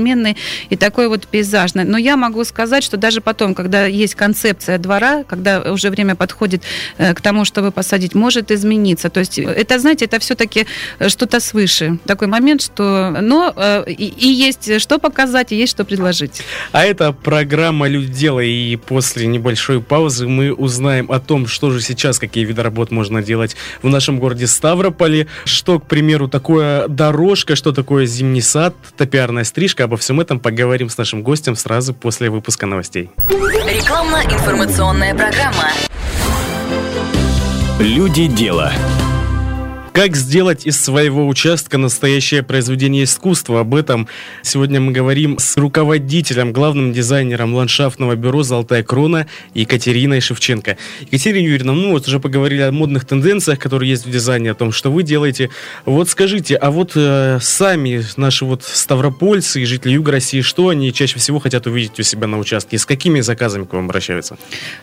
и 0.69 0.75
такой 0.75 1.07
вот 1.07 1.27
пейзажный. 1.27 1.83
Но 1.83 1.97
я 1.97 2.17
могу 2.17 2.43
сказать, 2.43 2.83
что 2.83 2.97
даже 2.97 3.21
потом, 3.21 3.55
когда 3.55 3.85
есть 3.85 4.15
концепция 4.15 4.77
двора, 4.77 5.23
когда 5.23 5.71
уже 5.71 5.89
время 5.89 6.15
подходит 6.15 6.63
э, 6.97 7.13
к 7.13 7.21
тому, 7.21 7.45
чтобы 7.45 7.71
посадить, 7.71 8.15
может 8.15 8.51
измениться. 8.51 9.09
То 9.09 9.19
есть 9.19 9.39
это, 9.39 9.79
знаете, 9.79 10.05
это 10.05 10.19
все-таки 10.19 10.65
что-то 11.07 11.39
свыше. 11.39 11.97
Такой 12.05 12.27
момент, 12.27 12.61
что... 12.61 13.17
Но 13.21 13.53
э, 13.55 13.85
и, 13.87 14.07
и 14.07 14.27
есть 14.27 14.79
что 14.79 14.99
показать, 14.99 15.51
и 15.51 15.55
есть 15.55 15.71
что 15.71 15.85
предложить. 15.85 16.41
А 16.71 16.85
это 16.85 17.11
программа 17.11 17.87
«Люди 17.87 18.11
дела», 18.11 18.39
и 18.39 18.75
после 18.75 19.27
небольшой 19.27 19.81
паузы 19.81 20.27
мы 20.27 20.53
узнаем 20.53 21.11
о 21.11 21.19
том, 21.19 21.47
что 21.47 21.71
же 21.71 21.81
сейчас, 21.81 22.19
какие 22.19 22.45
виды 22.45 22.61
работ 22.61 22.91
можно 22.91 23.23
делать 23.23 23.55
в 23.81 23.89
нашем 23.89 24.19
городе 24.19 24.47
Ставрополе, 24.47 25.27
что, 25.45 25.79
к 25.79 25.87
примеру, 25.87 26.27
такое 26.27 26.87
дорожка, 26.87 27.55
что 27.55 27.71
такое 27.71 28.05
зимний 28.05 28.41
сад, 28.41 28.75
топиарная 28.97 29.43
стрижка, 29.43 29.72
недвижка. 29.73 29.83
Обо 29.85 29.97
всем 29.97 30.19
этом 30.19 30.39
поговорим 30.39 30.89
с 30.89 30.97
нашим 30.97 31.23
гостем 31.23 31.55
сразу 31.55 31.93
после 31.93 32.29
выпуска 32.29 32.65
новостей. 32.65 33.09
Рекламно-информационная 33.29 35.15
программа. 35.15 35.69
Люди 37.79 38.27
дела. 38.27 38.71
Как 39.93 40.15
сделать 40.15 40.65
из 40.65 40.81
своего 40.81 41.27
участка 41.27 41.77
настоящее 41.77 42.41
произведение 42.41 43.03
искусства? 43.03 43.59
Об 43.59 43.75
этом 43.75 44.07
сегодня 44.41 44.81
мы 44.81 44.91
говорим 44.91 45.37
с 45.37 45.55
руководителем, 45.55 46.51
главным 46.51 46.93
дизайнером 46.93 47.53
ландшафтного 47.53 48.15
бюро 48.15 48.41
«Золотая 48.41 48.81
крона» 48.81 49.27
Екатериной 49.53 50.19
Шевченко. 50.19 50.77
Екатерина 51.01 51.45
Юрьевна, 51.45 51.73
ну 51.73 51.91
вот 51.91 52.07
уже 52.07 52.19
поговорили 52.19 52.61
о 52.61 52.71
модных 52.71 53.05
тенденциях, 53.05 53.59
которые 53.59 53.91
есть 53.91 54.07
в 54.07 54.09
дизайне, 54.09 54.49
о 54.49 54.55
том, 54.55 54.71
что 54.71 54.91
вы 54.91 55.03
делаете. 55.03 55.51
Вот 55.85 56.09
скажите, 56.09 56.55
а 56.55 56.71
вот 56.71 56.93
э, 56.95 57.37
сами 57.39 58.03
наши 58.17 58.45
вот 58.45 58.63
ставропольцы 58.63 59.61
и 59.61 59.65
жители 59.65 59.91
Юга 59.91 60.13
России, 60.13 60.41
что 60.41 60.69
они 60.69 60.91
чаще 60.91 61.19
всего 61.19 61.37
хотят 61.37 61.67
увидеть 61.67 61.99
у 61.99 62.03
себя 62.03 62.25
на 62.25 62.39
участке? 62.39 62.79
С 62.79 62.87
какими 62.87 63.19
заказами 63.19 63.65
к 63.65 63.73
вам 63.73 63.85
обращаются? 63.85 64.39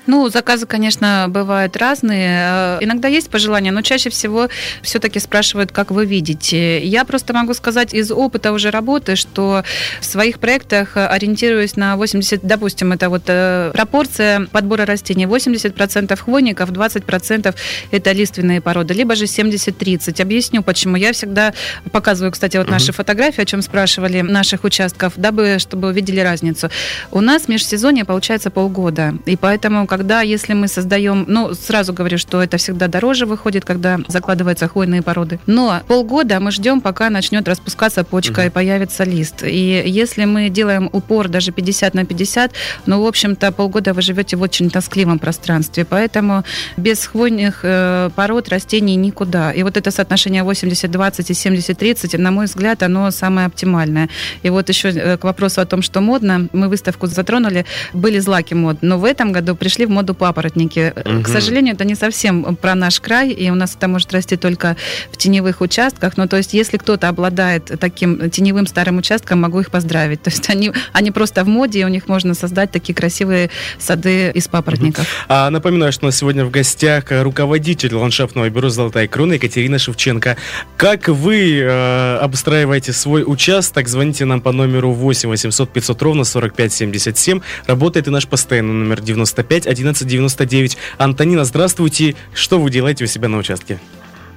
Ну, 0.07 0.29
заказы, 0.29 0.67
конечно, 0.67 1.27
бывают 1.29 1.77
разные. 1.77 2.79
Э, 2.79 2.79
иногда 2.81 3.09
есть 3.09 3.29
пожелания, 3.29 3.73
но 3.73 3.83
чаще 3.83 4.09
всего 4.09 4.49
все 4.83 5.00
все-таки 5.01 5.19
спрашивают, 5.19 5.73
как 5.73 5.91
вы 5.91 6.05
видите. 6.05 6.85
Я 6.85 7.07
просто 7.07 7.33
могу 7.33 7.55
сказать 7.55 7.95
из 7.95 8.11
опыта 8.11 8.53
уже 8.53 8.71
работы, 8.71 9.17
что 9.17 9.65
в 9.99 10.05
своих 10.05 10.39
проектах 10.39 10.91
ориентируюсь 10.95 11.77
на 11.77 11.97
80, 11.97 12.41
допустим, 12.43 12.93
это 12.93 13.09
вот 13.09 13.23
э, 13.29 13.71
пропорция 13.73 14.47
подбора 14.53 14.85
растений. 14.85 15.25
80% 15.25 16.17
хвойников, 16.17 16.71
20% 16.71 17.55
это 17.91 18.13
лиственные 18.13 18.61
породы, 18.61 18.93
либо 18.93 19.15
же 19.15 19.25
70-30. 19.25 20.21
Объясню, 20.21 20.63
почему. 20.63 20.97
Я 20.97 21.13
всегда 21.13 21.55
показываю, 21.93 22.33
кстати, 22.33 22.59
вот 22.59 22.69
наши 22.69 22.93
фотографии, 22.93 23.41
о 23.41 23.47
чем 23.47 23.63
спрашивали, 23.63 24.21
наших 24.21 24.65
участков, 24.65 25.15
дабы, 25.17 25.57
чтобы 25.59 25.89
увидели 25.89 26.21
разницу. 26.21 26.69
У 27.11 27.23
нас 27.23 27.49
межсезонье 27.49 28.05
получается 28.05 28.51
полгода. 28.51 29.15
И 29.25 29.37
поэтому, 29.37 29.87
когда, 29.87 30.21
если 30.21 30.53
мы 30.53 30.69
создаем, 30.69 31.25
ну, 31.27 31.55
сразу 31.55 31.95
говорю, 31.95 32.19
что 32.19 32.43
это 32.43 32.59
всегда 32.59 32.87
дороже 32.87 33.25
выходит, 33.25 33.65
когда 33.65 33.99
закладывается 34.11 34.69
хвойный 34.69 34.90
хвойные 34.91 35.03
породы. 35.03 35.39
Но 35.47 35.81
полгода 35.87 36.41
мы 36.41 36.51
ждем, 36.51 36.81
пока 36.81 37.11
начнет 37.11 37.49
распускаться 37.49 38.05
почка 38.05 38.41
угу. 38.41 38.47
и 38.47 38.51
появится 38.51 39.05
лист. 39.05 39.43
И 39.45 39.83
если 39.87 40.27
мы 40.27 40.49
делаем 40.49 40.89
упор 40.93 41.29
даже 41.29 41.53
50 41.53 41.95
на 41.95 42.05
50, 42.05 42.53
ну, 42.87 43.03
в 43.03 43.07
общем-то, 43.07 43.53
полгода 43.53 43.93
вы 43.93 44.03
живете 44.03 44.37
в 44.37 44.43
очень 44.43 44.71
тоскливом 44.71 45.19
пространстве. 45.19 45.85
Поэтому 45.85 46.45
без 46.77 47.07
хвойных 47.07 47.61
э, 47.63 48.11
пород 48.17 48.49
растений 48.49 48.97
никуда. 48.97 49.53
И 49.53 49.63
вот 49.63 49.77
это 49.77 49.91
соотношение 49.91 50.43
80-20 50.43 51.25
и 51.29 51.93
70-30, 51.93 52.19
на 52.19 52.31
мой 52.31 52.47
взгляд, 52.47 52.83
оно 52.83 53.11
самое 53.11 53.47
оптимальное. 53.47 54.09
И 54.43 54.51
вот 54.51 54.69
еще 54.69 54.89
э, 54.89 55.17
к 55.17 55.25
вопросу 55.25 55.61
о 55.61 55.67
том, 55.67 55.83
что 55.83 56.01
модно, 56.01 56.49
мы 56.53 56.69
выставку 56.69 57.07
затронули, 57.07 57.65
были 57.93 58.21
злаки 58.21 58.55
мод, 58.55 58.79
но 58.83 58.99
в 58.99 59.05
этом 59.05 59.33
году 59.33 59.55
пришли 59.55 59.87
в 59.87 59.91
моду 59.91 60.15
папоротники. 60.15 60.93
Угу. 60.97 61.23
К 61.23 61.29
сожалению, 61.29 61.75
это 61.75 61.85
не 61.85 61.95
совсем 61.95 62.57
про 62.57 62.75
наш 62.75 63.01
край, 63.01 63.31
и 63.31 63.51
у 63.51 63.55
нас 63.55 63.77
это 63.77 63.89
может 63.89 64.13
расти 64.13 64.37
только 64.37 64.77
в 65.11 65.17
теневых 65.17 65.61
участках. 65.61 66.17
Ну, 66.17 66.29
то 66.29 66.37
есть, 66.37 66.55
если 66.55 66.77
кто-то 66.77 67.09
обладает 67.09 67.73
таким 67.81 68.31
теневым 68.31 68.67
старым 68.67 68.99
участком, 68.99 69.41
могу 69.41 69.61
их 69.61 69.71
поздравить. 69.71 70.23
То 70.31 70.31
есть, 70.31 70.49
они, 70.51 70.73
они 70.93 71.11
просто 71.11 71.45
в 71.45 71.49
моде, 71.49 71.81
и 71.81 71.85
у 71.85 71.89
них 71.89 72.09
можно 72.09 72.35
создать 72.35 72.71
такие 72.71 72.95
красивые 72.95 73.51
сады 73.79 74.31
из 74.33 74.49
папоротников. 74.49 75.07
А 75.29 75.51
напоминаю, 75.51 75.93
что 75.93 76.05
у 76.05 76.09
нас 76.09 76.17
сегодня 76.17 76.45
в 76.45 76.51
гостях 76.51 77.05
руководитель 77.09 77.95
ландшафтного 77.95 78.49
бюро 78.51 78.69
«Золотая 78.69 79.09
крона» 79.09 79.35
Екатерина 79.35 79.79
Шевченко. 79.79 80.37
Как 80.77 81.09
вы 81.09 81.61
э, 81.61 82.19
обустраиваете 82.19 82.93
свой 82.93 83.25
участок? 83.27 83.89
Звоните 83.89 84.25
нам 84.25 84.41
по 84.41 84.53
номеру 84.53 84.93
8 84.93 85.29
800 85.29 85.73
500 85.73 86.03
ровно 86.03 86.25
45 86.25 86.73
77. 86.73 87.41
Работает 87.67 88.09
и 88.09 88.11
наш 88.11 88.27
постоянный 88.27 88.75
номер 88.75 89.01
95 89.01 89.67
11 89.67 90.07
99. 90.07 90.77
Антонина, 90.99 91.45
здравствуйте. 91.45 92.17
Что 92.35 92.61
вы 92.61 92.71
делаете 92.71 93.05
у 93.05 93.07
себя 93.07 93.29
на 93.29 93.39
участке? 93.39 93.79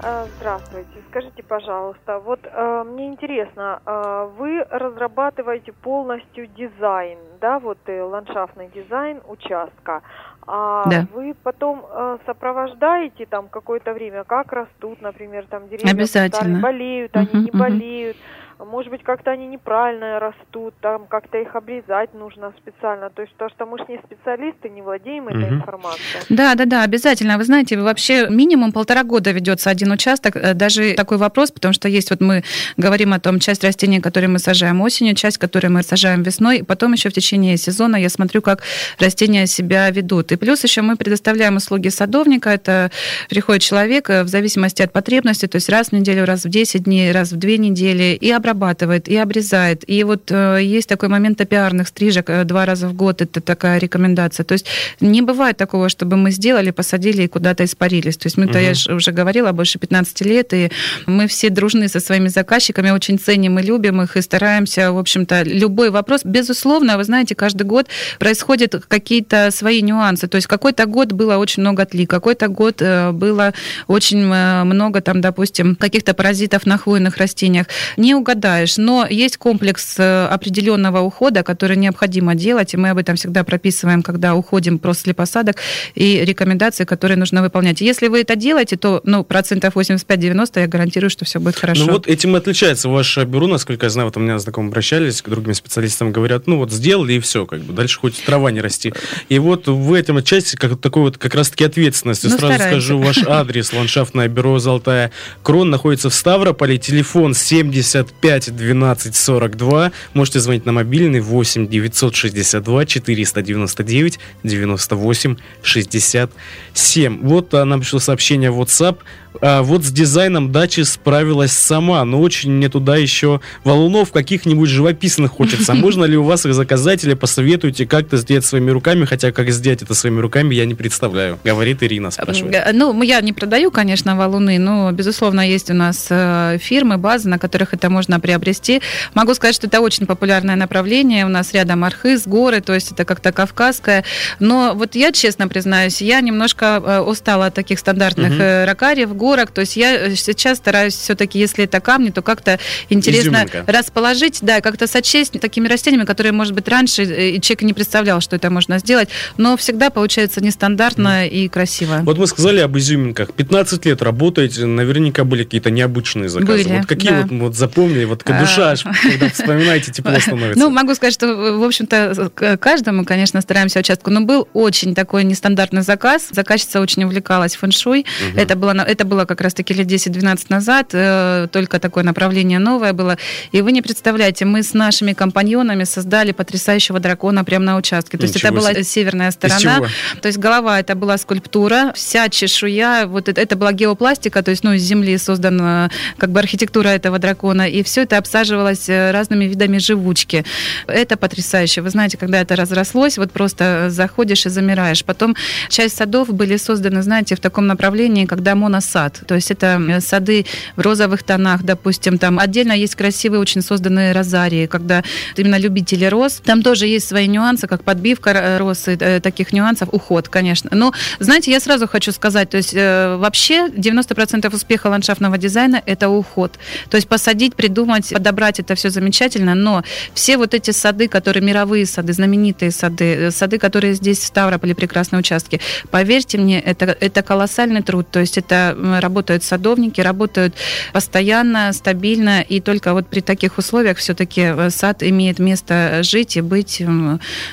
А, 0.05 0.27
здравствуйте. 0.37 0.89
Скажите, 1.09 1.43
пожалуйста, 1.43 2.19
вот 2.19 2.41
э, 2.43 2.83
мне 2.85 3.07
интересно, 3.07 3.81
э, 3.85 4.29
вы 4.37 4.61
разрабатываете 4.69 5.71
полностью 5.71 6.47
дизайн, 6.47 7.17
да, 7.39 7.59
вот 7.59 7.77
э, 7.85 8.01
ландшафтный 8.03 8.69
дизайн 8.75 9.21
участка, 9.25 10.01
а 10.45 10.89
да. 10.89 11.07
вы 11.13 11.33
потом 11.41 11.85
э, 11.89 12.17
сопровождаете 12.25 13.25
там 13.25 13.47
какое-то 13.47 13.93
время, 13.93 14.25
как 14.25 14.51
растут, 14.51 15.01
например, 15.01 15.45
там 15.49 15.69
деревья, 15.69 15.91
Обязательно. 15.91 16.59
болеют, 16.59 17.15
они 17.15 17.27
uh-huh, 17.27 17.43
не 17.45 17.51
болеют. 17.51 18.17
Uh-huh 18.17 18.42
может 18.65 18.91
быть, 18.91 19.03
как-то 19.03 19.31
они 19.31 19.47
неправильно 19.47 20.19
растут, 20.19 20.73
там 20.81 21.05
как-то 21.07 21.37
их 21.37 21.55
обрезать 21.55 22.13
нужно 22.13 22.53
специально. 22.57 23.09
То 23.09 23.21
есть 23.21 23.35
то, 23.37 23.49
что 23.49 23.65
мы 23.65 23.77
же 23.77 23.85
не 23.87 23.97
специалисты, 23.97 24.69
не 24.69 24.81
владеем 24.81 25.27
этой 25.27 25.45
угу. 25.45 25.55
информацией. 25.55 26.23
Да, 26.29 26.55
да, 26.55 26.65
да, 26.65 26.83
обязательно. 26.83 27.37
Вы 27.37 27.43
знаете, 27.43 27.77
вообще 27.77 28.27
минимум 28.29 28.71
полтора 28.71 29.03
года 29.03 29.31
ведется 29.31 29.69
один 29.69 29.91
участок. 29.91 30.35
Э, 30.35 30.53
даже 30.53 30.93
такой 30.93 31.17
вопрос, 31.17 31.51
потому 31.51 31.73
что 31.73 31.87
есть 31.89 32.09
вот 32.09 32.21
мы 32.21 32.43
говорим 32.77 33.13
о 33.13 33.19
том, 33.19 33.39
часть 33.39 33.63
растений, 33.63 33.99
которые 33.99 34.29
мы 34.29 34.39
сажаем 34.39 34.81
осенью, 34.81 35.15
часть, 35.15 35.37
которые 35.37 35.69
мы 35.69 35.83
сажаем 35.83 36.23
весной, 36.23 36.63
потом 36.63 36.93
еще 36.93 37.09
в 37.09 37.13
течение 37.13 37.57
сезона 37.57 37.97
я 37.97 38.09
смотрю, 38.09 38.41
как 38.41 38.63
растения 38.99 39.45
себя 39.47 39.89
ведут. 39.89 40.31
И 40.31 40.35
плюс 40.35 40.63
еще 40.63 40.81
мы 40.81 40.95
предоставляем 40.95 41.57
услуги 41.57 41.89
садовника. 41.89 42.49
Это 42.49 42.91
приходит 43.29 43.61
человек 43.61 44.09
э, 44.09 44.23
в 44.23 44.27
зависимости 44.27 44.81
от 44.81 44.91
потребности, 44.91 45.47
то 45.47 45.57
есть 45.57 45.69
раз 45.69 45.89
в 45.89 45.91
неделю, 45.91 46.25
раз 46.25 46.45
в 46.45 46.49
10 46.49 46.83
дней, 46.83 47.11
раз 47.11 47.31
в 47.31 47.37
две 47.37 47.57
недели, 47.57 48.17
и 48.19 48.31
обрабатывает 48.31 48.52
обрабатывает 48.53 49.07
и 49.07 49.17
обрезает. 49.17 49.83
И 49.89 50.03
вот 50.03 50.31
э, 50.31 50.59
есть 50.61 50.87
такой 50.87 51.09
момент 51.09 51.41
опиарных 51.41 51.87
стрижек 51.87 52.29
э, 52.29 52.43
два 52.43 52.65
раза 52.65 52.87
в 52.87 52.93
год, 52.93 53.21
это 53.21 53.41
такая 53.41 53.79
рекомендация. 53.79 54.43
То 54.43 54.53
есть 54.53 54.65
не 55.01 55.21
бывает 55.21 55.57
такого, 55.57 55.89
чтобы 55.89 56.17
мы 56.17 56.31
сделали, 56.31 56.71
посадили 56.71 57.23
и 57.23 57.27
куда-то 57.27 57.63
испарились. 57.63 58.17
То 58.17 58.27
есть 58.27 58.37
мы-то, 58.37 58.59
угу. 58.59 58.65
я 58.89 58.95
уже 58.95 59.11
говорила, 59.11 59.51
больше 59.51 59.79
15 59.79 60.21
лет, 60.21 60.53
и 60.53 60.71
мы 61.07 61.27
все 61.27 61.49
дружны 61.49 61.87
со 61.87 61.99
своими 61.99 62.29
заказчиками, 62.29 62.91
очень 62.91 63.17
ценим 63.19 63.59
и 63.59 63.63
любим 63.63 64.01
их, 64.01 64.17
и 64.17 64.21
стараемся, 64.21 64.91
в 64.91 64.97
общем-то, 64.97 65.43
любой 65.43 65.89
вопрос, 65.89 66.21
безусловно, 66.23 66.97
вы 66.97 67.03
знаете, 67.03 67.35
каждый 67.35 67.63
год 67.63 67.87
происходят 68.19 68.75
какие-то 68.87 69.49
свои 69.51 69.81
нюансы. 69.81 70.27
То 70.27 70.35
есть 70.35 70.47
какой-то 70.47 70.85
год 70.85 71.11
было 71.11 71.37
очень 71.37 71.61
много 71.61 71.85
тли, 71.85 72.05
какой-то 72.05 72.47
год 72.47 72.81
э, 72.81 73.11
было 73.11 73.53
очень 73.87 74.23
много, 74.23 75.01
там, 75.01 75.21
допустим, 75.21 75.75
каких-то 75.75 76.13
паразитов 76.13 76.65
на 76.65 76.77
хвойных 76.77 77.17
растениях. 77.17 77.67
Не 77.97 78.15
угадать 78.15 78.32
угадаешь, 78.33 78.77
но 78.77 79.07
есть 79.09 79.37
комплекс 79.37 79.95
э, 79.97 80.25
определенного 80.25 80.99
ухода, 81.01 81.43
который 81.43 81.77
необходимо 81.77 82.35
делать, 82.35 82.73
и 82.73 82.77
мы 82.77 82.89
об 82.89 82.97
этом 82.97 83.15
всегда 83.15 83.43
прописываем, 83.43 84.01
когда 84.01 84.35
уходим 84.35 84.79
после 84.79 85.13
посадок, 85.13 85.57
и 85.95 86.25
рекомендации, 86.25 86.83
которые 86.83 87.17
нужно 87.17 87.41
выполнять. 87.41 87.81
Если 87.81 88.07
вы 88.07 88.21
это 88.21 88.35
делаете, 88.35 88.75
то 88.75 89.01
ну, 89.03 89.23
процентов 89.23 89.75
85-90 89.75 90.61
я 90.61 90.67
гарантирую, 90.67 91.09
что 91.09 91.25
все 91.25 91.39
будет 91.39 91.55
хорошо. 91.55 91.85
Ну 91.85 91.93
вот 91.93 92.07
этим 92.07 92.35
и 92.35 92.39
отличается 92.39 92.89
ваше 92.89 93.23
бюро, 93.25 93.47
насколько 93.47 93.85
я 93.85 93.89
знаю, 93.89 94.07
вот 94.07 94.17
у 94.17 94.19
меня 94.19 94.39
знакомые 94.39 94.69
обращались 94.69 95.21
к 95.21 95.29
другим 95.29 95.53
специалистам, 95.53 96.11
говорят, 96.11 96.47
ну 96.47 96.57
вот 96.57 96.71
сделали 96.71 97.13
и 97.13 97.19
все, 97.19 97.45
как 97.45 97.59
бы 97.61 97.73
дальше 97.73 97.99
хоть 97.99 98.23
трава 98.23 98.51
не 98.51 98.61
расти. 98.61 98.93
И 99.29 99.39
вот 99.39 99.67
в 99.67 99.93
этом 99.93 100.23
части 100.23 100.55
как 100.55 100.79
такой 100.79 101.03
вот 101.03 101.17
как 101.17 101.35
раз-таки 101.35 101.65
ответственности. 101.65 102.27
Ну, 102.27 102.37
Сразу 102.37 102.53
стараемся. 102.55 102.81
скажу, 102.81 102.99
ваш 102.99 103.23
адрес, 103.25 103.73
ландшафтное 103.73 104.27
бюро 104.27 104.59
«Золотая 104.59 105.11
крон» 105.43 105.69
находится 105.69 106.09
в 106.09 106.13
Ставрополе, 106.13 106.77
телефон 106.77 107.33
75 107.33 108.22
5 108.23 108.55
12 108.55 109.15
42. 109.15 109.91
Можете 110.13 110.39
звонить 110.39 110.65
на 110.65 110.71
мобильный 110.71 111.19
8 111.19 111.67
962 111.67 112.85
499 112.85 114.19
98 114.43 115.35
67. 115.61 117.19
Вот 117.21 117.51
нам 117.51 117.81
пришло 117.81 117.99
сообщение 117.99 118.49
в 118.49 118.61
WhatsApp. 118.61 118.99
А 119.41 119.61
вот 119.61 119.83
с 119.83 119.91
дизайном 119.91 120.51
дачи 120.51 120.81
справилась 120.81 121.51
сама, 121.51 122.03
но 122.05 122.21
очень 122.21 122.51
мне 122.51 122.69
туда 122.69 122.95
еще 122.97 123.41
валунов 123.63 124.11
каких-нибудь 124.11 124.69
живописных 124.69 125.31
хочется. 125.31 125.73
Можно 125.83 126.05
ли 126.05 126.17
у 126.17 126.23
вас 126.23 126.45
их 126.45 126.53
заказать 126.53 127.03
или 127.03 127.13
посоветуете 127.13 127.85
как-то 127.85 128.17
сделать 128.17 128.45
своими 128.45 128.71
руками, 128.71 129.05
хотя 129.05 129.31
как 129.31 129.49
сделать 129.51 129.81
это 129.81 129.93
своими 129.93 130.19
руками 130.19 130.55
я 130.55 130.65
не 130.65 130.75
представляю, 130.75 131.39
говорит 131.43 131.83
Ирина, 131.83 132.11
спрашивает. 132.11 132.73
Ну, 132.73 133.01
я 133.01 133.21
не 133.21 133.33
продаю, 133.33 133.71
конечно, 133.71 134.15
валуны, 134.15 134.59
но, 134.59 134.91
безусловно, 134.91 135.47
есть 135.47 135.69
у 135.69 135.73
нас 135.73 136.07
э, 136.09 136.57
фирмы, 136.59 136.97
базы, 136.97 137.29
на 137.29 137.39
которых 137.39 137.73
это 137.73 137.89
можно 137.89 138.19
приобрести. 138.19 138.81
Могу 139.13 139.33
сказать, 139.33 139.55
что 139.55 139.67
это 139.67 139.81
очень 139.81 140.05
популярное 140.05 140.55
направление, 140.55 141.25
у 141.25 141.29
нас 141.29 141.53
рядом 141.53 141.83
Архыз, 141.83 142.27
горы, 142.27 142.61
то 142.61 142.73
есть 142.73 142.91
это 142.91 143.05
как-то 143.05 143.31
кавказское, 143.31 144.03
но 144.39 144.73
вот 144.75 144.95
я, 144.95 145.11
честно 145.11 145.47
признаюсь, 145.47 146.01
я 146.01 146.21
немножко 146.21 146.81
э, 146.83 146.99
устала 147.01 147.47
от 147.47 147.53
таких 147.53 147.79
стандартных 147.79 148.31
угу. 148.33 148.67
ракариев, 148.67 149.15
горок. 149.23 149.51
То 149.51 149.61
есть 149.61 149.75
я 149.75 149.95
э, 149.95 150.15
сейчас 150.15 150.57
стараюсь 150.57 150.95
все-таки, 150.95 151.39
если 151.39 151.63
это 151.63 151.79
камни, 151.79 152.11
то 152.11 152.21
как-то 152.21 152.59
интересно 152.89 153.45
Изюминка. 153.45 153.63
расположить, 153.67 154.39
да, 154.41 154.61
как-то 154.61 154.87
сочесть 154.87 155.39
такими 155.39 155.67
растениями, 155.67 156.05
которые, 156.05 156.31
может 156.31 156.53
быть, 156.53 156.67
раньше 156.67 157.03
э, 157.03 157.39
человек 157.39 157.61
не 157.63 157.73
представлял, 157.73 158.21
что 158.21 158.35
это 158.35 158.49
можно 158.49 158.79
сделать, 158.79 159.09
но 159.37 159.57
всегда 159.57 159.89
получается 159.89 160.41
нестандартно 160.41 161.25
mm. 161.25 161.29
и 161.29 161.49
красиво. 161.49 162.01
Вот 162.03 162.17
мы 162.17 162.27
сказали 162.27 162.59
об 162.59 162.77
изюминках. 162.77 163.33
15 163.33 163.85
лет 163.85 164.01
работаете, 164.01 164.65
наверняка 164.65 165.23
были 165.23 165.43
какие-то 165.43 165.71
необычные 165.71 166.29
заказы. 166.29 166.63
Были, 166.63 166.77
вот 166.77 166.85
какие 166.85 167.11
да. 167.11 167.21
вот, 167.21 167.31
вот 167.31 167.55
запомнили 167.55 168.03
ли? 168.03 168.05
Вот 168.05 168.23
душа, 168.25 168.71
аж, 168.71 168.83
когда 168.83 169.29
вспоминаете, 169.29 169.91
тепло 169.91 170.19
становится. 170.19 170.59
Ну, 170.59 170.69
могу 170.69 170.93
сказать, 170.95 171.13
что, 171.13 171.57
в 171.57 171.63
общем-то, 171.63 172.57
каждому, 172.59 173.05
конечно, 173.05 173.41
стараемся 173.41 173.79
участку, 173.79 174.11
но 174.11 174.21
был 174.21 174.47
очень 174.53 174.93
такой 174.95 175.23
нестандартный 175.23 175.81
заказ. 175.81 176.27
Заказчица 176.31 176.81
очень 176.81 177.03
увлекалась 177.03 177.55
фэншуй. 177.55 178.01
Угу. 178.01 178.39
Это, 178.39 178.55
было, 178.55 178.71
это 178.71 179.05
было 179.05 179.12
как 179.25 179.41
раз-таки 179.41 179.73
лет 179.73 179.87
10-12 179.87 180.45
назад, 180.49 180.89
э, 180.93 181.47
только 181.51 181.79
такое 181.79 182.03
направление 182.03 182.59
новое 182.59 182.93
было. 182.93 183.17
И 183.51 183.61
вы 183.61 183.71
не 183.71 183.81
представляете, 183.81 184.45
мы 184.45 184.63
с 184.63 184.73
нашими 184.73 185.13
компаньонами 185.13 185.85
создали 185.85 186.31
потрясающего 186.31 186.99
дракона 186.99 187.43
прямо 187.43 187.65
на 187.65 187.77
участке. 187.77 188.17
То 188.17 188.23
есть 188.23 188.37
это 188.37 188.51
была 188.51 188.73
северная 188.83 189.31
сторона. 189.31 189.87
То 190.21 190.27
есть 190.27 190.39
голова 190.39 190.79
это 190.79 190.95
была 190.95 191.17
скульптура, 191.17 191.91
вся 191.95 192.29
чешуя, 192.29 193.05
вот 193.05 193.29
это, 193.29 193.41
это 193.41 193.55
была 193.55 193.71
геопластика, 193.73 194.41
то 194.41 194.51
есть 194.51 194.63
ну, 194.63 194.73
из 194.73 194.83
земли 194.83 195.17
создана 195.17 195.89
как 196.17 196.31
бы 196.31 196.39
архитектура 196.39 196.89
этого 196.89 197.19
дракона, 197.19 197.69
и 197.69 197.83
все 197.83 198.03
это 198.03 198.17
обсаживалось 198.17 198.89
э, 198.89 199.11
разными 199.11 199.45
видами 199.45 199.77
живучки. 199.77 200.45
Это 200.87 201.17
потрясающе. 201.17 201.81
Вы 201.81 201.89
знаете, 201.89 202.17
когда 202.17 202.41
это 202.41 202.55
разрослось, 202.55 203.17
вот 203.17 203.31
просто 203.31 203.89
заходишь 203.89 204.45
и 204.45 204.49
замираешь. 204.49 205.03
Потом 205.03 205.35
часть 205.69 205.97
садов 205.97 206.33
были 206.33 206.57
созданы, 206.57 207.01
знаете, 207.01 207.35
в 207.35 207.39
таком 207.39 207.67
направлении, 207.67 208.25
когда 208.25 208.55
моносад. 208.55 209.02
То 209.09 209.35
есть 209.35 209.51
это 209.51 209.81
э, 209.87 210.01
сады 210.01 210.45
в 210.75 210.81
розовых 210.81 211.23
тонах, 211.23 211.63
допустим, 211.63 212.17
там 212.17 212.39
отдельно 212.39 212.73
есть 212.73 212.95
красивые, 212.95 213.39
очень 213.39 213.61
созданные 213.61 214.11
розарии, 214.11 214.65
когда 214.65 215.03
именно 215.35 215.57
любители 215.57 216.05
роз. 216.05 216.41
Там 216.43 216.61
тоже 216.63 216.87
есть 216.87 217.07
свои 217.07 217.27
нюансы, 217.27 217.67
как 217.67 217.83
подбивка 217.83 218.57
роз, 218.59 218.87
э, 218.87 219.19
таких 219.19 219.53
нюансов, 219.53 219.89
уход, 219.91 220.29
конечно. 220.29 220.69
Но, 220.73 220.93
знаете, 221.19 221.51
я 221.51 221.59
сразу 221.59 221.87
хочу 221.87 222.11
сказать, 222.11 222.49
то 222.49 222.57
есть 222.57 222.73
вообще 222.73 223.67
90% 223.67 224.53
успеха 224.53 224.87
ландшафтного 224.87 225.37
дизайна– 225.37 225.81
это 225.85 226.09
уход. 226.09 226.59
То 226.89 226.97
есть 226.97 227.07
посадить, 227.07 227.55
придумать, 227.55 228.09
подобрать– 228.13 228.59
это 228.61 228.75
все 228.75 228.89
замечательно, 228.89 229.55
но 229.55 229.83
все 230.13 230.37
вот 230.37 230.53
эти 230.53 230.71
сады, 230.71 231.07
которые 231.07 231.43
мировые 231.43 231.85
сады, 231.85 232.13
знаменитые 232.13 232.71
сады, 232.71 233.05
э, 233.15 233.31
сады, 233.31 233.57
которые 233.57 233.93
здесь 233.93 234.19
в 234.19 234.25
Ставрополе, 234.25 234.75
прекрасные 234.75 235.19
участки, 235.19 235.59
поверьте 235.91 236.37
мне, 236.37 236.59
это, 236.59 236.85
это 236.99 237.21
колоссальный 237.21 237.81
труд. 237.81 238.07
То 238.11 238.19
есть 238.19 238.37
это 238.37 238.75
работают 239.01 239.43
садовники, 239.43 240.01
работают 240.01 240.55
постоянно, 240.93 241.73
стабильно, 241.73 242.41
и 242.41 242.59
только 242.59 242.93
вот 242.93 243.07
при 243.07 243.21
таких 243.21 243.57
условиях 243.57 243.97
все-таки 243.97 244.41
э, 244.41 244.69
сад 244.69 245.03
имеет 245.03 245.39
место 245.39 245.99
жить 246.03 246.37
и 246.37 246.41
быть. 246.41 246.81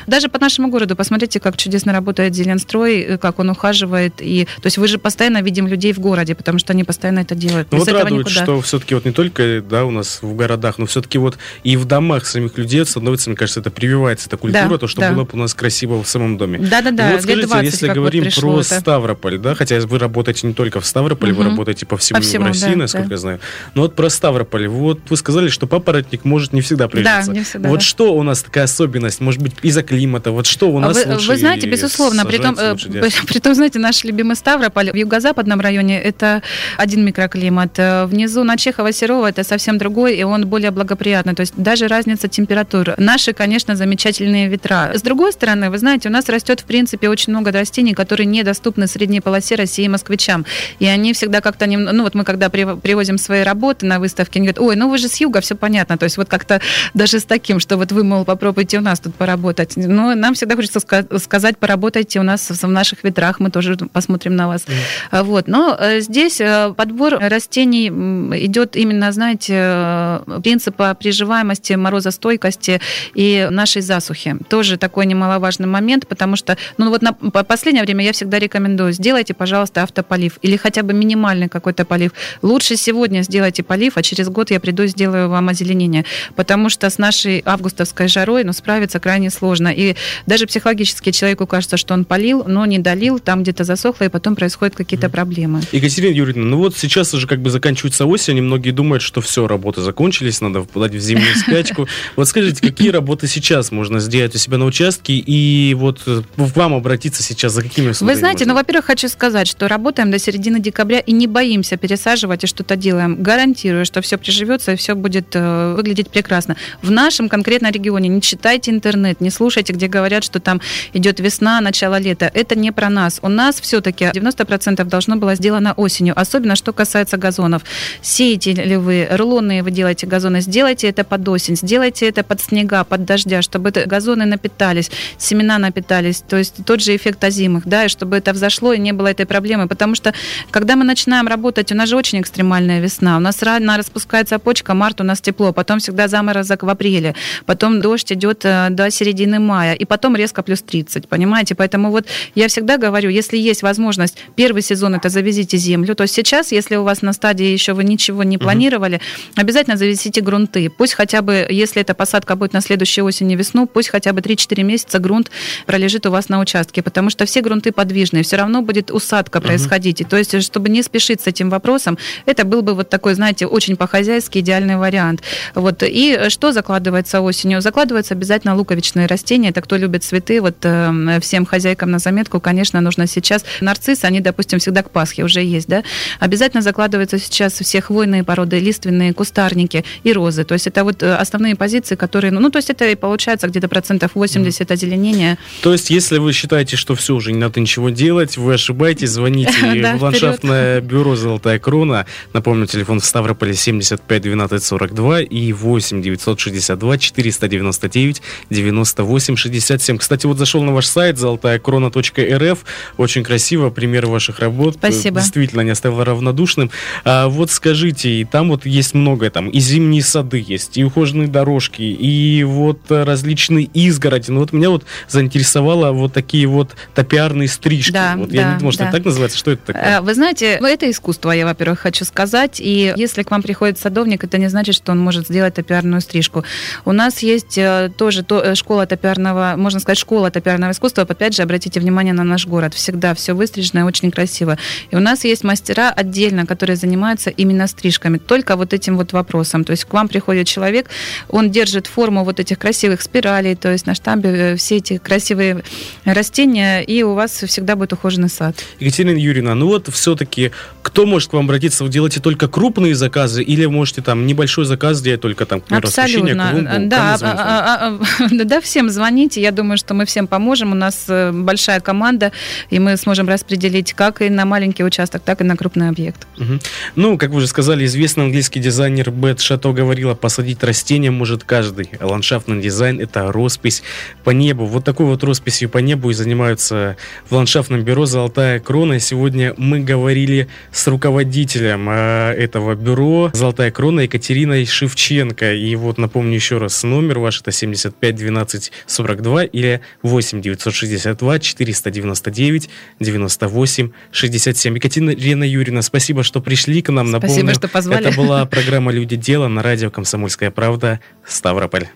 Даже 0.07 0.29
по 0.29 0.39
нашему 0.39 0.69
городу, 0.69 0.97
посмотрите, 0.97 1.41
как 1.41 1.57
чудесно 1.57 1.93
работает 1.93 2.35
Зеленстрой, 2.35 3.01
э, 3.01 3.19
как 3.19 3.39
он 3.39 3.51
ухаживает. 3.51 4.15
И, 4.21 4.47
то 4.57 4.67
есть 4.67 4.79
вы 4.79 4.89
же 4.89 4.99
постоянно 4.99 5.43
видим 5.43 5.67
людей 5.67 5.93
в 5.93 5.99
городе, 5.99 6.35
потому 6.35 6.59
что 6.59 6.73
они 6.73 6.85
постоянно 6.85 7.21
это 7.21 7.35
делают. 7.35 7.69
Ну, 7.71 7.79
вот 7.79 7.89
радует, 7.89 8.27
никуда. 8.27 8.45
что 8.45 8.61
все-таки 8.61 8.95
вот 8.95 9.05
не 9.05 9.13
только 9.13 9.63
да, 9.63 9.85
у 9.85 9.91
нас 9.91 10.21
в 10.23 10.35
городах, 10.35 10.79
но 10.79 10.87
все-таки 10.87 11.19
вот 11.19 11.39
и 11.65 11.77
в 11.77 11.85
домах 11.85 12.27
самих 12.27 12.57
людей 12.59 12.85
становится, 12.85 13.31
мне 13.31 13.37
кажется, 13.37 13.61
это 13.61 13.71
прививается, 13.71 14.29
эта 14.29 14.37
культура, 14.37 14.69
да, 14.69 14.79
то, 14.79 14.87
что 14.87 15.01
да. 15.01 15.13
было 15.13 15.25
бы 15.25 15.31
у 15.33 15.37
нас 15.37 15.55
красиво 15.55 16.03
в 16.03 16.09
самом 16.09 16.39
доме. 16.39 16.59
Да-да-да. 16.59 17.07
Ну, 17.07 17.13
вот 17.13 17.23
скажите, 17.23 17.47
20, 17.47 17.65
если 17.65 17.89
говорим 17.89 18.25
вот 18.25 18.35
про 18.35 18.61
это. 18.61 18.81
Ставрополь, 18.81 19.39
да, 19.39 19.55
хотя 19.55 19.81
вы 19.81 19.99
работаете 19.99 20.47
не 20.47 20.55
только 20.55 20.81
в 20.81 20.87
Ставрополе, 20.87 21.20
угу. 21.29 21.39
вы 21.39 21.45
работаете 21.45 21.87
по 21.87 21.97
всему, 21.97 22.19
по 22.19 22.23
всему 22.23 22.47
России, 22.47 22.71
да, 22.71 22.77
насколько 22.77 23.09
да. 23.09 23.15
я 23.15 23.19
знаю. 23.19 23.41
Но 23.75 23.83
вот 23.83 23.95
про 23.95 24.09
Ставрополь, 24.09 24.69
вот 24.69 25.01
вы 25.09 25.17
сказали, 25.17 25.49
что 25.49 25.67
папоротник 25.67 26.25
может 26.25 26.53
не 26.53 26.61
всегда 26.61 26.89
прижиться. 26.89 27.27
Да, 27.27 27.33
не 27.33 27.45
всегда. 27.45 27.69
Вот 27.69 27.81
да. 27.81 27.85
что 27.85 28.15
у 28.15 28.23
нас 28.23 28.43
такая 28.43 28.65
особенность, 28.65 29.21
может 29.21 29.43
быть, 29.43 29.53
из-за 29.63 29.83
климата, 29.83 30.31
вот 30.31 30.47
что 30.47 30.71
у 30.71 30.79
нас 30.81 30.97
вы, 30.97 31.13
лучше 31.13 31.29
Вы 31.29 31.37
знаете, 31.37 31.69
безусловно, 31.69 32.25
при 32.25 32.39
том, 32.39 32.57
э, 32.59 32.75
при 33.27 33.39
том, 33.39 33.55
знаете, 33.55 33.79
наш 33.79 34.05
любимый 34.05 34.37
Ставрополь 34.37 34.91
в 34.91 34.95
юго-западном 34.95 35.61
районе 35.61 36.01
это 36.01 36.43
один 36.77 37.05
микроклимат. 37.05 37.79
Э, 37.79 38.07
внизу 38.07 38.45
на 38.45 38.57
Чехова-Серова 38.57 39.29
это 39.29 39.45
совсем 39.45 39.79
другой, 39.79 40.17
и 40.17 40.23
он 40.23 40.47
более 40.47 40.71
благоприятный. 40.71 41.35
То 41.35 41.41
есть 41.41 41.55
даже 41.57 41.89
разница 41.89 42.29
температур. 42.29 42.95
Наши, 42.99 43.33
конечно, 43.33 43.77
замечательные 43.77 44.49
ветра. 44.49 44.93
С 44.95 45.03
другой 45.03 45.33
стороны, 45.33 45.71
вы 45.71 45.79
знаете, 45.79 46.09
у 46.09 46.13
нас 46.13 46.29
растет, 46.29 46.61
в 46.61 46.65
принципе, 46.65 47.09
очень 47.09 47.33
много 47.33 47.53
растений, 47.53 47.95
которые 47.95 48.27
недоступны 48.27 48.87
средней 48.87 49.21
полосе 49.21 49.55
России 49.55 49.85
и 49.85 49.89
москвичам. 49.89 50.45
И 50.79 50.87
они 50.87 51.10
всегда 51.13 51.41
как-то... 51.41 51.67
Ну 51.67 52.03
вот 52.03 52.15
мы 52.15 52.25
когда 52.25 52.49
привозим 52.49 53.19
свои 53.19 53.43
работы 53.43 53.87
на 53.87 53.99
выставке, 53.99 54.39
они 54.39 54.49
говорят, 54.49 54.61
ой, 54.61 54.77
ну 54.77 54.89
вы 54.89 54.99
же 54.99 55.09
с 55.09 55.21
юга, 55.21 55.41
все 55.41 55.55
понятно. 55.55 55.99
То 55.99 56.05
есть 56.05 56.17
вот 56.17 56.29
как-то 56.29 56.61
даже 56.95 57.21
с 57.21 57.25
таким, 57.25 57.61
что 57.61 57.77
вот 57.77 57.93
вы, 57.93 58.05
мол, 58.05 58.25
попробуйте 58.25 58.79
у 58.79 58.81
нас 58.81 59.01
тут 59.01 59.15
поработать. 59.15 59.77
Но 59.77 60.15
нам 60.15 60.35
всегда 60.35 60.57
хочется 60.57 60.81
сказать, 61.19 61.59
поработайте 61.59 62.21
у 62.21 62.23
нас 62.23 62.51
в 62.51 62.67
наших 62.69 63.05
ветрах, 63.05 63.41
мы 63.41 63.51
тоже 63.51 63.77
посмотрим 63.77 64.37
на 64.37 64.49
вас. 64.49 64.65
Mm. 65.11 65.23
Вот. 65.25 65.49
Но 65.49 65.77
э, 65.79 66.01
здесь 66.01 66.41
э, 66.41 66.73
подбор 66.77 67.19
растений 67.21 67.89
идет 67.89 68.77
именно, 68.77 69.13
знаете, 69.13 69.55
э, 69.57 70.41
принципа 70.43 70.95
приживаемости, 70.95 71.75
морозостойкости 71.75 72.81
и 73.15 73.49
нашей 73.51 73.83
засухи. 73.83 74.37
Тоже 74.49 74.77
такой 74.77 75.07
немаловажный 75.07 75.67
момент, 75.67 76.07
потому 76.07 76.37
что, 76.37 76.57
ну 76.79 76.91
вот 76.91 77.03
на 77.03 77.13
последнее 77.13 77.85
время 77.85 78.05
я 78.05 78.13
всегда 78.13 78.39
рекомендую, 78.39 78.93
сделайте, 78.93 79.35
пожалуйста, 79.35 79.83
автополив 79.83 80.39
или 80.43 80.57
хотя 80.57 80.83
бы 80.83 80.93
минимальный 81.01 81.49
какой-то 81.49 81.85
полив. 81.85 82.13
Лучше 82.43 82.77
сегодня 82.77 83.23
сделайте 83.23 83.63
полив, 83.63 83.97
а 83.97 84.03
через 84.03 84.29
год 84.29 84.51
я 84.51 84.61
приду 84.61 84.83
и 84.85 84.87
сделаю 84.87 85.29
вам 85.29 85.49
озеленение, 85.49 86.05
потому 86.37 86.69
что 86.69 86.89
с 86.89 86.99
нашей 86.99 87.43
августовской 87.45 88.09
жарой, 88.09 88.45
ну, 88.45 88.53
справиться 88.53 89.01
крайне 89.01 89.31
сложно. 89.31 89.69
И 89.69 89.97
даже 90.27 90.47
психологически 90.47 91.11
человеку 91.11 91.47
кажется, 91.47 91.77
что 91.77 91.95
он 91.95 92.05
полил, 92.05 92.45
но 92.47 92.67
не 92.67 92.79
долил, 92.79 93.19
там 93.19 93.43
где-то 93.43 93.65
засохло, 93.65 94.05
и 94.05 94.09
потом 94.09 94.37
происходят 94.37 94.77
какие-то 94.77 95.09
проблемы. 95.09 95.63
Екатерина 95.73 96.13
Юрьевна, 96.13 96.45
ну 96.45 96.59
вот 96.59 96.77
сейчас 96.77 97.15
уже 97.15 97.27
как 97.27 97.41
бы 97.41 97.51
заканчивается 97.51 98.07
осень, 98.07 98.39
и 98.39 98.41
многие 98.41 98.71
думают, 98.71 99.03
что 99.03 99.21
все, 99.21 99.47
работы 99.47 99.81
закончились, 99.81 100.41
надо 100.41 100.63
впадать 100.63 100.95
в 100.95 101.01
зимнюю 101.01 101.35
спячку. 101.37 101.89
Вот 102.17 102.29
скажите, 102.29 102.61
какие 102.61 102.91
работы 102.91 103.27
сейчас 103.27 103.73
можно 103.73 104.01
сделать 104.01 104.35
у 104.35 104.39
себя 104.39 104.59
на 104.59 104.67
участке, 104.67 105.15
и 105.15 105.75
вот 105.75 106.03
к 106.03 106.57
вам 106.57 106.75
обратиться 106.75 107.23
сейчас 107.23 107.53
за 107.53 107.63
какими 107.63 107.91
условиями? 107.91 108.15
Вы 108.15 108.19
знаете, 108.19 108.45
можно? 108.45 108.55
ну, 108.55 108.59
во-первых, 108.61 108.87
хочу 108.87 109.09
сказать, 109.09 109.47
что 109.47 109.69
работаем 109.69 110.11
до 110.11 110.19
середины 110.19 110.61
декабря 110.61 110.90
и 110.99 111.13
не 111.13 111.27
боимся 111.27 111.77
пересаживать 111.77 112.45
и 112.45 112.47
что-то 112.47 112.77
делаем. 112.77 113.23
Гарантирую, 113.23 113.85
что 113.85 114.01
все 114.01 114.19
приживется 114.19 114.73
и 114.73 114.77
все 114.77 114.95
будет 114.95 115.35
э, 115.35 115.75
выглядеть 115.75 116.11
прекрасно. 116.11 116.57
В 116.83 116.91
нашем 116.91 117.29
конкретно 117.29 117.71
регионе 117.71 118.09
не 118.09 118.21
читайте 118.21 118.71
интернет, 118.71 119.21
не 119.21 119.31
слушайте, 119.31 119.73
где 119.73 119.87
говорят, 119.87 120.25
что 120.25 120.41
там 120.41 120.61
идет 120.93 121.21
весна, 121.21 121.61
начало 121.61 121.99
лета. 121.99 122.31
Это 122.35 122.59
не 122.59 122.73
про 122.73 122.91
нас. 122.91 123.19
У 123.23 123.29
нас 123.29 123.61
все-таки 123.61 124.05
90% 124.05 124.85
должно 124.85 125.17
было 125.17 125.35
сделано 125.35 125.75
осенью, 125.75 126.19
особенно 126.19 126.57
что 126.57 126.73
касается 126.73 127.17
газонов. 127.17 127.63
Сеете 128.03 128.53
ли 128.53 128.77
вы, 128.77 129.09
рулонные 129.11 129.63
вы 129.63 129.71
делаете 129.71 130.07
газоны, 130.07 130.41
сделайте 130.41 130.89
это 130.89 131.05
под 131.05 131.29
осень, 131.29 131.57
сделайте 131.57 132.09
это 132.09 132.23
под 132.23 132.41
снега, 132.41 132.85
под 132.85 133.05
дождя, 133.05 133.43
чтобы 133.43 133.71
газоны 133.71 134.25
напитались, 134.27 134.91
семена 135.19 135.59
напитались, 135.59 136.23
то 136.27 136.37
есть 136.37 136.65
тот 136.65 136.81
же 136.81 136.95
эффект 136.97 137.23
озимых, 137.25 137.67
да, 137.67 137.85
и 137.85 137.89
чтобы 137.89 138.17
это 138.17 138.33
взошло 138.33 138.73
и 138.73 138.79
не 138.79 138.93
было 138.93 139.09
этой 139.09 139.27
проблемы, 139.27 139.69
потому 139.69 139.95
что 139.95 140.13
когда 140.51 140.77
мы 140.77 140.80
начинаем 140.85 141.27
работать, 141.27 141.73
у 141.73 141.75
нас 141.75 141.89
же 141.89 141.97
очень 141.97 142.21
экстремальная 142.21 142.81
весна, 142.81 143.17
у 143.17 143.21
нас 143.21 143.43
рано 143.43 143.77
распускается 143.77 144.39
почка, 144.39 144.75
март 144.75 145.01
у 145.01 145.05
нас 145.05 145.21
тепло, 145.21 145.53
потом 145.53 145.79
всегда 145.79 146.09
заморозок 146.09 146.63
в 146.63 146.69
апреле, 146.69 147.15
потом 147.47 147.81
дождь 147.81 148.13
идет 148.13 148.45
э, 148.45 148.69
до 148.71 148.91
середины 148.91 149.39
мая, 149.39 149.75
и 149.75 149.85
потом 149.85 150.17
резко 150.17 150.43
плюс 150.43 150.63
30, 150.63 151.09
понимаете, 151.09 151.55
поэтому 151.55 151.91
вот 151.91 152.07
я 152.35 152.49
всегда 152.49 152.79
говорю, 152.79 153.11
если 153.11 153.37
есть 153.37 153.63
возможность, 153.63 154.17
первый 154.37 154.63
сезон 154.63 154.95
это 154.95 155.09
завезите 155.09 155.57
землю, 155.57 155.95
то 155.95 156.07
сейчас, 156.07 156.53
если 156.53 156.77
у 156.77 156.85
вас 156.85 157.03
на 157.03 157.13
стадии 157.13 157.47
еще 157.47 157.73
вы 157.73 157.85
ничего 157.85 158.23
не 158.23 158.39
планировали, 158.39 158.97
угу. 158.97 159.03
обязательно 159.37 159.77
завезите 159.77 160.21
грунты, 160.21 160.71
пусть 160.71 160.95
хотя 160.95 161.23
бы, 161.23 161.47
если 161.51 161.83
эта 161.83 161.95
посадка 161.95 162.37
будет 162.37 162.53
на 162.53 162.61
следующей 162.61 163.03
осени 163.03 163.35
весну, 163.35 163.67
пусть 163.67 163.91
хотя 163.91 164.13
бы 164.13 164.21
3-4 164.21 164.63
месяца 164.63 164.99
грунт 164.99 165.31
пролежит 165.67 166.07
у 166.07 166.11
вас 166.11 166.29
на 166.29 166.41
участке, 166.41 166.83
потому 166.83 167.11
что 167.11 167.27
все 167.27 167.43
грунты 167.43 167.73
подвижные, 167.73 168.23
все 168.23 168.37
равно 168.37 168.63
будет 168.63 168.91
усадка 168.91 169.41
происходить. 169.41 170.01
И 170.01 170.05
то 170.05 170.17
есть, 170.17 170.43
чтобы 170.43 170.69
не 170.71 170.83
спешить 170.83 171.21
с 171.21 171.27
этим 171.27 171.51
вопросом, 171.51 171.99
это 172.27 172.45
был 172.45 172.63
бы 172.63 172.75
вот 172.75 172.89
такой, 172.89 173.15
знаете, 173.15 173.47
очень 173.47 173.77
по-хозяйски 173.77 174.39
идеальный 174.39 174.77
вариант. 174.77 175.23
Вот. 175.55 175.83
И 175.83 176.29
что 176.29 176.53
закладывается 176.53 177.21
осенью? 177.21 177.61
Закладываются 177.61 178.15
обязательно 178.15 178.57
луковичные 178.57 179.07
растения. 179.07 179.51
Это 179.51 179.61
кто 179.61 179.77
любит 179.77 180.05
цветы, 180.05 180.41
вот 180.41 180.57
э, 180.63 181.21
всем 181.21 181.47
хозяйкам 181.47 181.91
на 181.91 181.99
заметку, 181.99 182.41
конечно, 182.41 182.81
нужно 182.81 183.07
сейчас. 183.07 183.45
Нарциссы, 183.61 184.05
они, 184.05 184.21
допустим, 184.21 184.59
всегда 184.59 184.83
к 184.83 184.91
Пасхе 184.91 185.25
уже 185.25 185.43
есть, 185.43 185.69
да? 185.69 185.83
Обязательно 186.19 186.63
закладываются 186.63 187.19
сейчас 187.19 187.55
все 187.55 187.81
хвойные 187.81 188.25
породы, 188.25 188.59
лиственные, 188.59 189.13
кустарники 189.13 189.85
и 190.05 190.13
розы. 190.13 190.45
То 190.45 190.55
есть 190.55 190.67
это 190.67 190.85
вот 190.85 191.03
э, 191.03 191.15
основные 191.15 191.57
позиции, 191.57 191.97
которые, 191.97 192.31
ну, 192.31 192.51
то 192.51 192.59
есть 192.59 192.71
это 192.71 192.89
и 192.89 192.95
получается 192.95 193.49
где-то 193.49 193.69
процентов 193.69 194.13
80 194.15 194.61
mm. 194.61 194.73
озеленения. 194.73 195.39
То 195.63 195.73
есть 195.73 195.91
если 195.91 196.19
вы 196.19 196.33
считаете, 196.33 196.77
что 196.77 196.95
все 196.95 197.15
уже 197.15 197.33
не 197.33 197.39
надо 197.39 197.61
ничего 197.61 197.91
делать, 197.91 198.37
вы 198.37 198.55
ошибаетесь, 198.55 199.11
звоните 199.11 199.53
в 199.99 200.03
ландшафтное 200.03 200.60
бюро 200.81 201.17
«Золотая 201.17 201.59
крона». 201.59 202.07
Напомню, 202.33 202.67
телефон 202.67 203.01
в 203.01 203.05
Ставрополе 203.05 203.55
75 203.55 204.23
12 204.23 204.63
42 204.63 205.23
и 205.23 205.53
8 205.53 206.03
962 206.03 206.99
499 206.99 208.23
98 208.51 209.37
67. 209.37 209.99
Кстати, 209.99 210.27
вот 210.27 210.39
зашел 210.39 210.63
на 210.63 210.73
ваш 210.73 210.87
сайт 210.87 211.19
золотая-крона.рф. 211.19 212.59
Очень 212.97 213.25
красиво, 213.25 213.71
пример 213.71 214.07
ваших 214.07 214.39
работ. 214.39 214.75
Спасибо. 214.77 215.21
Действительно, 215.21 215.63
не 215.63 215.71
оставил 215.71 216.05
равнодушным. 216.05 216.71
А 217.05 217.27
вот 217.29 217.51
скажите, 217.51 218.11
и 218.11 218.25
там 218.25 218.49
вот 218.49 218.65
есть 218.65 218.95
много 218.95 219.27
этапов 219.27 219.41
там 219.41 219.49
и 219.49 219.59
зимние 219.59 220.03
сады 220.03 220.45
есть, 220.47 220.77
и 220.77 220.85
ухоженные 220.85 221.27
дорожки, 221.27 221.81
и 221.81 222.45
вот 222.45 222.79
различные 222.91 223.65
изгороди. 223.65 224.31
Ну 224.31 224.41
вот 224.41 224.53
меня 224.53 224.69
вот 224.69 224.85
заинтересовало 225.09 225.93
вот 225.93 226.13
такие 226.13 226.47
вот 226.47 226.77
топиарные 226.95 227.49
стрижки. 227.49 227.93
Да, 227.93 228.17
вот, 228.19 228.29
да, 228.29 228.35
я 228.37 228.57
не, 228.57 228.63
может, 228.63 228.81
да. 228.81 228.89
это 228.89 228.99
так 228.99 229.07
называется? 229.07 229.39
Что 229.39 229.53
это 229.53 229.69
такое? 229.69 229.99
Э, 229.99 230.01
Вы 230.03 230.13
знаете, 230.13 230.50
ну, 230.61 230.67
это 230.67 230.91
искусство, 230.91 231.31
я, 231.31 231.45
во-первых, 231.45 231.81
хочу 231.81 232.05
сказать. 232.05 232.61
И 232.61 232.93
если 232.97 233.23
к 233.23 233.31
вам 233.31 233.43
приходит 233.43 233.79
садовник, 233.79 234.25
это 234.25 234.39
не 234.39 234.49
значит, 234.49 234.75
что 234.75 234.93
он 234.93 234.99
может 234.99 235.27
сделать 235.27 235.55
топиарную 235.55 236.01
стрижку. 236.01 236.45
У 236.85 236.93
нас 236.93 237.21
есть 237.21 237.59
э, 237.59 237.91
тоже 237.97 238.23
то, 238.23 238.41
э, 238.41 238.55
школа 238.55 238.87
топиарного, 238.87 239.55
можно 239.57 239.81
сказать, 239.81 239.99
школа 239.99 240.31
топиарного 240.31 240.73
искусства. 240.73 241.05
Опять 241.05 241.35
же, 241.35 241.43
обратите 241.43 241.81
внимание 241.81 242.15
на 242.15 242.25
наш 242.25 242.47
город. 242.47 242.75
Всегда 242.75 243.15
все 243.15 243.35
выстрижено 243.35 243.81
и 243.81 243.83
очень 243.83 244.11
красиво. 244.11 244.59
И 244.91 244.97
у 244.97 245.01
нас 245.01 245.25
есть 245.25 245.45
мастера 245.45 245.91
отдельно, 245.91 246.47
которые 246.47 246.77
занимаются 246.77 247.31
именно 247.31 247.67
стрижками. 247.67 248.19
Только 248.19 248.57
вот 248.57 248.73
этим 248.73 248.97
вот 248.97 249.13
вопросом. 249.13 249.65
То 249.65 249.73
есть 249.73 249.85
к 249.85 249.93
вам 249.93 250.09
приходит 250.09 250.47
человек, 250.47 250.89
он 251.29 251.51
держит 251.51 251.87
форму 251.87 252.25
вот 252.25 252.41
этих 252.41 252.59
красивых 252.59 253.03
спиралей, 253.03 253.55
то 253.55 253.71
есть 253.71 253.87
на 253.87 253.95
штамбе 253.95 254.31
э, 254.31 254.57
все 254.57 254.77
эти 254.77 254.99
красивые 254.99 255.63
растения, 256.05 256.81
и 256.83 257.03
у 257.03 257.15
вас 257.15 257.33
всегда 257.33 257.77
будет 257.77 257.93
ухоженный 257.93 258.29
сад. 258.29 258.57
Екатерина 258.79 259.17
Юрьевна, 259.17 259.55
ну 259.55 259.67
вот 259.67 259.89
все-таки 259.93 260.40
кто 260.83 261.07
может 261.07 261.31
к 261.31 261.33
вам 261.33 261.45
обратиться? 261.45 261.85
Вы 261.85 261.91
делаете 261.91 262.21
только 262.21 262.49
крупные 262.49 262.95
заказы 262.95 263.43
или 263.43 263.67
можете 263.67 264.03
там 264.03 264.27
небольшой 264.27 264.65
заказ 264.65 264.99
сделать 264.99 265.21
только 265.21 265.47
там, 265.47 265.61
например, 265.61 265.85
Абсолютно. 265.87 266.51
клумбу? 266.51 266.89
Да, 266.89 267.17
вам? 267.21 267.31
а- 267.37 267.39
а- 267.39 267.99
а- 268.25 268.29
да, 268.45 268.61
всем 268.61 268.91
звоните. 268.91 269.41
Я 269.41 269.51
думаю, 269.53 269.77
что 269.77 269.95
мы 269.95 270.05
всем 270.07 270.27
поможем. 270.27 270.73
У 270.73 270.75
нас 270.75 271.05
э, 271.09 271.33
большая 271.33 271.81
команда, 271.81 272.33
и 272.71 272.79
мы 272.79 272.97
сможем 272.97 273.29
распределить 273.29 273.93
как 273.93 274.23
и 274.23 274.29
на 274.31 274.45
маленький 274.45 274.85
участок, 274.85 275.23
так 275.25 275.41
и 275.41 275.45
на 275.45 275.57
крупный 275.57 275.89
объект. 275.89 276.27
Мгм. 276.39 276.61
Ну, 276.97 277.19
как 277.19 277.31
вы 277.31 277.37
уже 277.37 277.47
сказали, 277.47 277.85
известный 277.85 278.25
английский 278.25 278.61
дизайнер 278.61 279.11
Бет 279.11 279.41
Шато 279.41 279.73
говорила, 279.73 280.15
посадить 280.15 280.63
растения 280.63 281.11
может 281.11 281.45
каждый. 281.45 281.91
А 282.01 282.07
ландшафтный 282.07 282.61
дизайн– 282.61 283.01
это 283.01 283.31
роспись 283.33 283.83
по 284.25 284.31
небу. 284.31 284.65
Вот 284.67 284.85
такой 284.85 285.07
вот 285.07 285.23
росписью 285.25 285.69
по 285.69 285.79
небу 285.79 286.11
и 286.11 286.15
занимаются 286.15 286.97
в 287.29 287.35
ландшафтном 287.35 287.83
бюро 287.83 288.07
«Золотая 288.07 288.61
крона». 288.61 289.01
Сегодня 289.01 289.55
мы 289.57 289.81
говорили 290.21 290.49
с 290.73 290.87
руководителем 290.87 291.89
э, 291.91 292.33
этого 292.33 292.75
бюро 292.75 293.31
«Золотая 293.33 293.71
крона» 293.71 294.01
Екатериной 294.01 294.67
Шевченко. 294.67 295.55
И 295.55 295.75
вот 295.77 295.99
напомню 295.99 296.35
еще 296.35 296.59
раз, 296.59 296.83
номер 296.83 297.19
ваш– 297.19 297.41
это 297.43 297.53
75 297.53 298.17
12 298.17 298.73
42 298.87 299.45
или 299.45 299.81
8 300.03 300.41
962 300.43 301.39
499 301.39 302.71
98 303.01 303.91
67. 304.13 304.75
Екатерина 304.77 305.43
Юрьевна, 305.43 305.83
спасибо, 305.83 306.23
что 306.23 306.41
пришли 306.41 306.83
к 306.83 306.91
нам. 306.91 307.09
Спасибо, 307.09 307.31
Напомню, 307.31 307.55
что 307.55 307.69
позвали. 307.69 308.07
Это 308.07 308.17
была 308.17 308.45
программа 308.47 308.93
«Люди 308.93 309.17
дела» 309.17 309.49
на 309.49 309.63
радио 309.63 309.91
«Комсомольская 309.91 310.51
правда» 310.51 311.01
Ставрополь. 311.27 311.89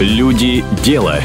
Люди 0.00 0.64
дела. 0.84 1.20